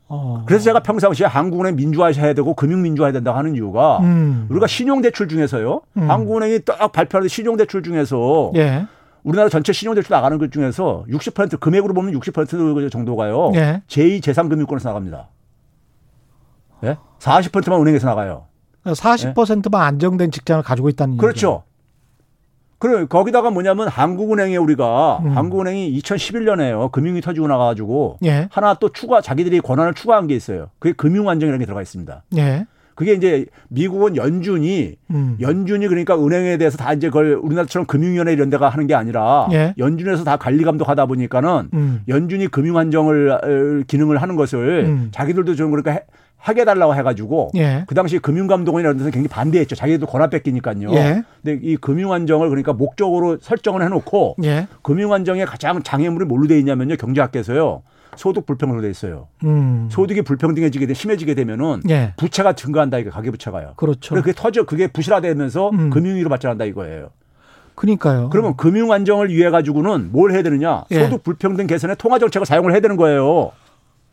[0.09, 0.43] 어.
[0.45, 4.47] 그래서 제가 평상시에 한국은행 민주화해야 되고 금융 민주화해야 된다고 하는 이유가 음.
[4.49, 5.81] 우리가 신용대출 중에서요.
[5.97, 6.09] 음.
[6.09, 8.87] 한국은행이 딱 발표하는 신용대출 중에서 예.
[9.23, 13.51] 우리나라 전체 신용대출 나가는 것 중에서 60% 금액으로 보면 60% 정도가요.
[13.53, 13.83] 예.
[13.87, 15.29] 제2 제3금융권에서 나갑니다.
[16.85, 16.97] 예?
[17.19, 18.45] 40%만 은행에서 나가요.
[18.85, 21.21] 40%만 안정된 직장을 가지고 있다는 얘기죠.
[21.21, 21.63] 그렇죠.
[22.79, 25.37] 그래 거기다가 뭐냐면 한국은행에 우리가 음.
[25.37, 28.47] 한국은행이 2011년에요 금융이 터지고 나가지고 예.
[28.51, 30.69] 하나 또 추가 자기들이 권한을 추가한 게 있어요.
[30.79, 32.23] 그게 금융안정이라는 게 들어가 있습니다.
[32.37, 32.65] 예.
[32.95, 35.37] 그게 이제 미국은 연준이 음.
[35.39, 39.73] 연준이 그러니까 은행에 대해서 다 이제 그걸 우리나라처럼 금융위원회 이런 데가 하는 게 아니라 예.
[39.77, 42.01] 연준에서 다 관리 감독하다 보니까는 음.
[42.09, 45.07] 연준이 금융 안정을 어, 기능을 하는 것을 음.
[45.11, 46.01] 자기들도 좀 그러니까 해,
[46.39, 47.83] 하게 해달라고 해가지고 예.
[47.85, 49.75] 그 당시 금융감독원이라는 데서 굉장히 반대했죠.
[49.75, 50.91] 자기들도 권한 뺏기니까요.
[50.93, 51.23] 예.
[51.43, 54.67] 근데 이 금융 안정을 그러니까 목적으로 설정을 해놓고 예.
[54.81, 56.95] 금융 안정에 가장 장애물이 뭘로 돼 있냐면요.
[56.95, 57.83] 경제학계에서요.
[58.15, 59.27] 소득 불평으로 돼 있어요.
[59.43, 59.87] 음.
[59.91, 62.13] 소득이 불평등해지게 되 심해지게 되면은 예.
[62.17, 63.73] 부채가 증가한다 이거 가계 부채가요.
[63.75, 64.15] 그렇죠.
[64.15, 65.89] 그래 그게 터져 그게 부실화되면서 음.
[65.89, 67.09] 금융위로 발전한다 이거예요.
[67.75, 68.29] 그러니까요.
[68.29, 70.83] 그러면 금융 안정을 위해 가지고는 뭘 해야 되느냐?
[70.91, 71.03] 예.
[71.03, 73.51] 소득 불평등 개선에 통화 정책을 사용을 해야 되는 거예요.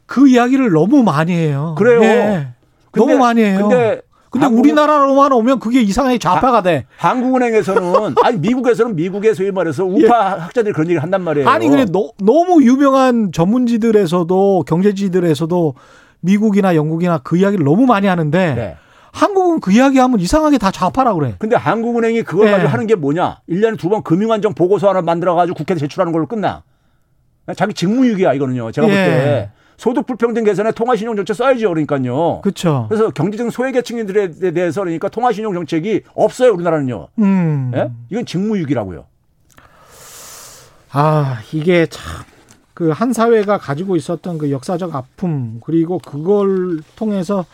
[0.06, 1.74] 그 이야기를 너무 많이 해요.
[1.78, 2.02] 그래요.
[2.02, 2.48] 예.
[2.90, 3.58] 근데- 너무 많이 해요.
[3.68, 4.00] 근데
[4.30, 6.86] 근데 한국은- 우리나라로만 오면 그게 이상하게 좌파가 돼.
[6.98, 11.46] 한국은행에서는 아니 미국에서는 미국의 소위 말해서 우파 학자들이 그런 얘기를 한단 말이에요.
[11.46, 11.50] 예.
[11.50, 15.74] 아니 근데 너, 너무 유명한 전문지들에서도 경제지들에서도
[16.20, 18.76] 미국이나 영국이나 그 이야기를 너무 많이 하는데 네.
[19.12, 21.34] 한국은 그 이야기하면 이상하게 다 좌파라 그래.
[21.38, 22.50] 근데 한국은행이 그걸 예.
[22.52, 23.38] 가지고 하는 게 뭐냐?
[23.48, 26.62] 1년에 두 번 금융안정 보고서 하나 만들어 가지고 국회에 제출하는 걸로 끝나.
[27.56, 28.72] 자기 직무유기야 이거는요.
[28.72, 29.50] 제가 볼 예.
[29.76, 31.68] 때 소득 불평등 개선에 통화신용 정책 써야죠.
[31.68, 32.40] 그러니까요.
[32.42, 32.86] 그렇죠.
[32.88, 36.52] 그래서 경제적 소외계층들에 대해서 그러니까 통화신용 정책이 없어요.
[36.52, 37.08] 우리나라는요.
[37.18, 37.72] 음.
[37.74, 37.90] 예?
[38.10, 39.04] 이건 직무유기라고요.
[40.92, 42.24] 아, 이게 참,
[42.74, 47.44] 그 한 사회가 가지고 있었던 그 역사적 아픔, 그리고 그걸 통해서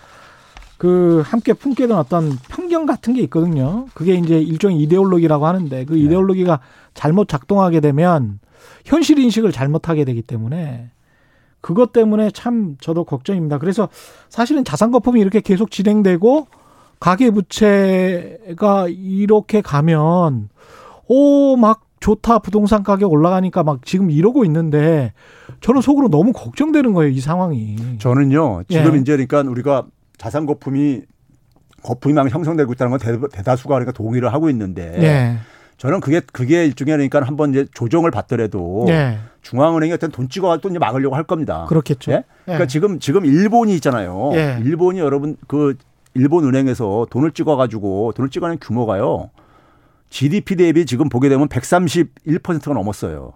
[0.79, 3.87] 그 함께 품게 된 어떤 편견 같은 게 있거든요.
[3.95, 6.59] 그게 이제 일종의 이데올로기라고 하는데 그 이데올로기가
[6.95, 8.41] 잘못 작동하게 되면
[8.85, 10.91] 현실 인식을 잘못하게 되기 때문에
[11.63, 13.57] 그것 때문에 참 저도 걱정입니다.
[13.59, 13.89] 그래서
[14.29, 16.49] 사실은 자산 거품이 이렇게 계속 진행되고
[17.01, 20.49] 가계 부채가 이렇게 가면
[21.09, 25.13] 오 막 좋다 부동산 가격 올라가니까 막 지금 이러고 있는데
[25.61, 27.77] 저는 속으로 너무 걱정되는 거예요 이 상황이.
[27.99, 28.65] 저는요.
[28.69, 28.99] 지금 예.
[28.99, 29.87] 이제 그러니까 우리가
[30.19, 31.03] 자산 거품이
[31.85, 35.37] 거품이 막 형성되고 있다는 건 대- 대다수가 그러니까 동의를 하고 있는데 예.
[35.77, 39.19] 저는 그게 그게 일종의 그러니까 한번 이제 조정을 받더라도 예.
[39.43, 41.67] 중앙은행이 어떤 돈 찍어 또 이제 막으려고 할 겁니다.
[41.69, 42.13] 그렇겠죠.
[42.13, 42.25] 예?
[42.45, 42.67] 그러니까 예.
[42.69, 44.31] 지금 지금 일본이 있잖아요.
[44.35, 44.59] 예.
[44.63, 45.77] 일본이 여러분 그
[46.15, 49.31] 일본 은행에서 돈을 찍어 가지고 돈을 찍어낸 규모가요.
[50.11, 53.33] GDP 대비 지금 보게 되면 131%가 넘었어요.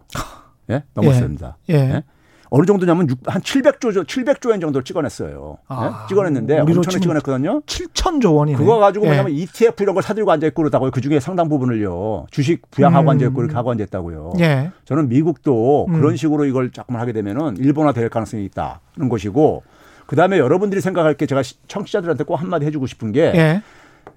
[0.70, 0.84] 예?
[0.95, 1.57] 넘었습니다.
[1.70, 2.03] 예.
[2.47, 2.49] 예?
[2.51, 5.59] 어느 정도냐면 육- 한 700조 700조 엔 정도를 찍어냈어요.
[5.69, 6.09] 아, 예?
[6.09, 7.61] 찍어냈는데 엄청나게 찍어냈거든요.
[7.63, 8.59] 7천조 원이네.
[8.59, 9.11] 그거 가지고 예.
[9.11, 10.91] 뭐냐면 ETF 이런 걸 사들고 앉아 있고 그러다고요.
[10.91, 12.27] 그 중에 상당 부분을요.
[12.31, 13.11] 주식 부양하고 음.
[13.11, 14.35] 앉아 있고 이렇게 하고 앉아 있다고요.
[14.41, 14.71] 예.
[14.85, 15.93] 저는 미국도 음.
[15.95, 19.63] 그런 식으로 이걸 자꾸만 하게 되면은 일본화 될 가능성이 있다는 것이고
[20.07, 23.63] 그다음에 여러분들이 생각할 게 제가 시- 청취자들한테 꼭 한마디 해주고 싶은 게 예.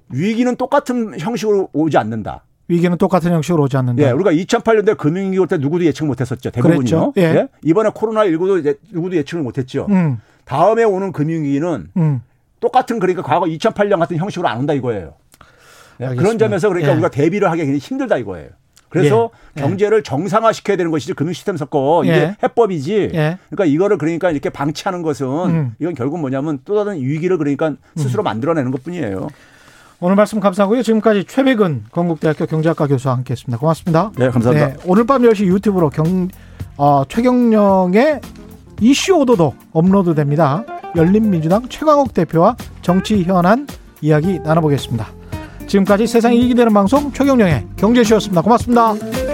[0.09, 2.43] 위기는 똑같은 형식으로 오지 않는다.
[2.69, 4.01] 위기는 똑같은 형식으로 오지 않는다.
[4.03, 6.51] 예, 우리가 2008년도에 금융위기 올 때 누구도 예측 못했었죠.
[6.51, 6.77] 대부분이요.
[6.79, 7.13] 그랬죠.
[7.17, 7.47] 예.
[7.63, 9.87] 이번에 코로나 19도 이제 누구도 예측을 못했죠.
[9.89, 10.19] 음.
[10.45, 12.21] 다음에 오는 금융위기는 음.
[12.59, 15.15] 똑같은 그러니까 과거 2008년 같은 형식으로 안 온다 이거예요.
[16.01, 16.15] 예.
[16.15, 16.93] 그런 점에서 그러니까 예.
[16.93, 18.49] 우리가 대비를 하기 굉장히 힘들다 이거예요.
[18.89, 19.61] 그래서 예.
[19.61, 22.35] 경제를 정상화 시켜야 되는 것이지 금융 시스템 섞어 이게 예.
[22.41, 23.11] 해법이지.
[23.13, 23.37] 예.
[23.49, 25.75] 그러니까 이거를 그러니까 이렇게 방치하는 것은 음.
[25.79, 29.27] 이건 결국 뭐냐면 또 다른 위기를 그러니까 스스로 만들어내는 것뿐이에요.
[30.01, 30.81] 오늘 말씀 감사하고요.
[30.81, 33.57] 지금까지 최백은 건국대학교 경제학과 교수와 함께했습니다.
[33.59, 34.11] 고맙습니다.
[34.17, 34.67] 네, 감사합니다.
[34.67, 36.29] 네, 오늘 밤 10시 유튜브로 경,
[36.77, 38.21] 어, 최경령의
[38.79, 40.63] 이슈 오도독 업로드됩니다.
[40.95, 43.67] 열린민주당 최광욱 대표와 정치 현안
[44.01, 45.07] 이야기 나눠보겠습니다.
[45.67, 48.41] 지금까지 세상이 이기 되는 방송 최경령의 경제쇼였습니다.
[48.41, 49.28] 고맙습니다.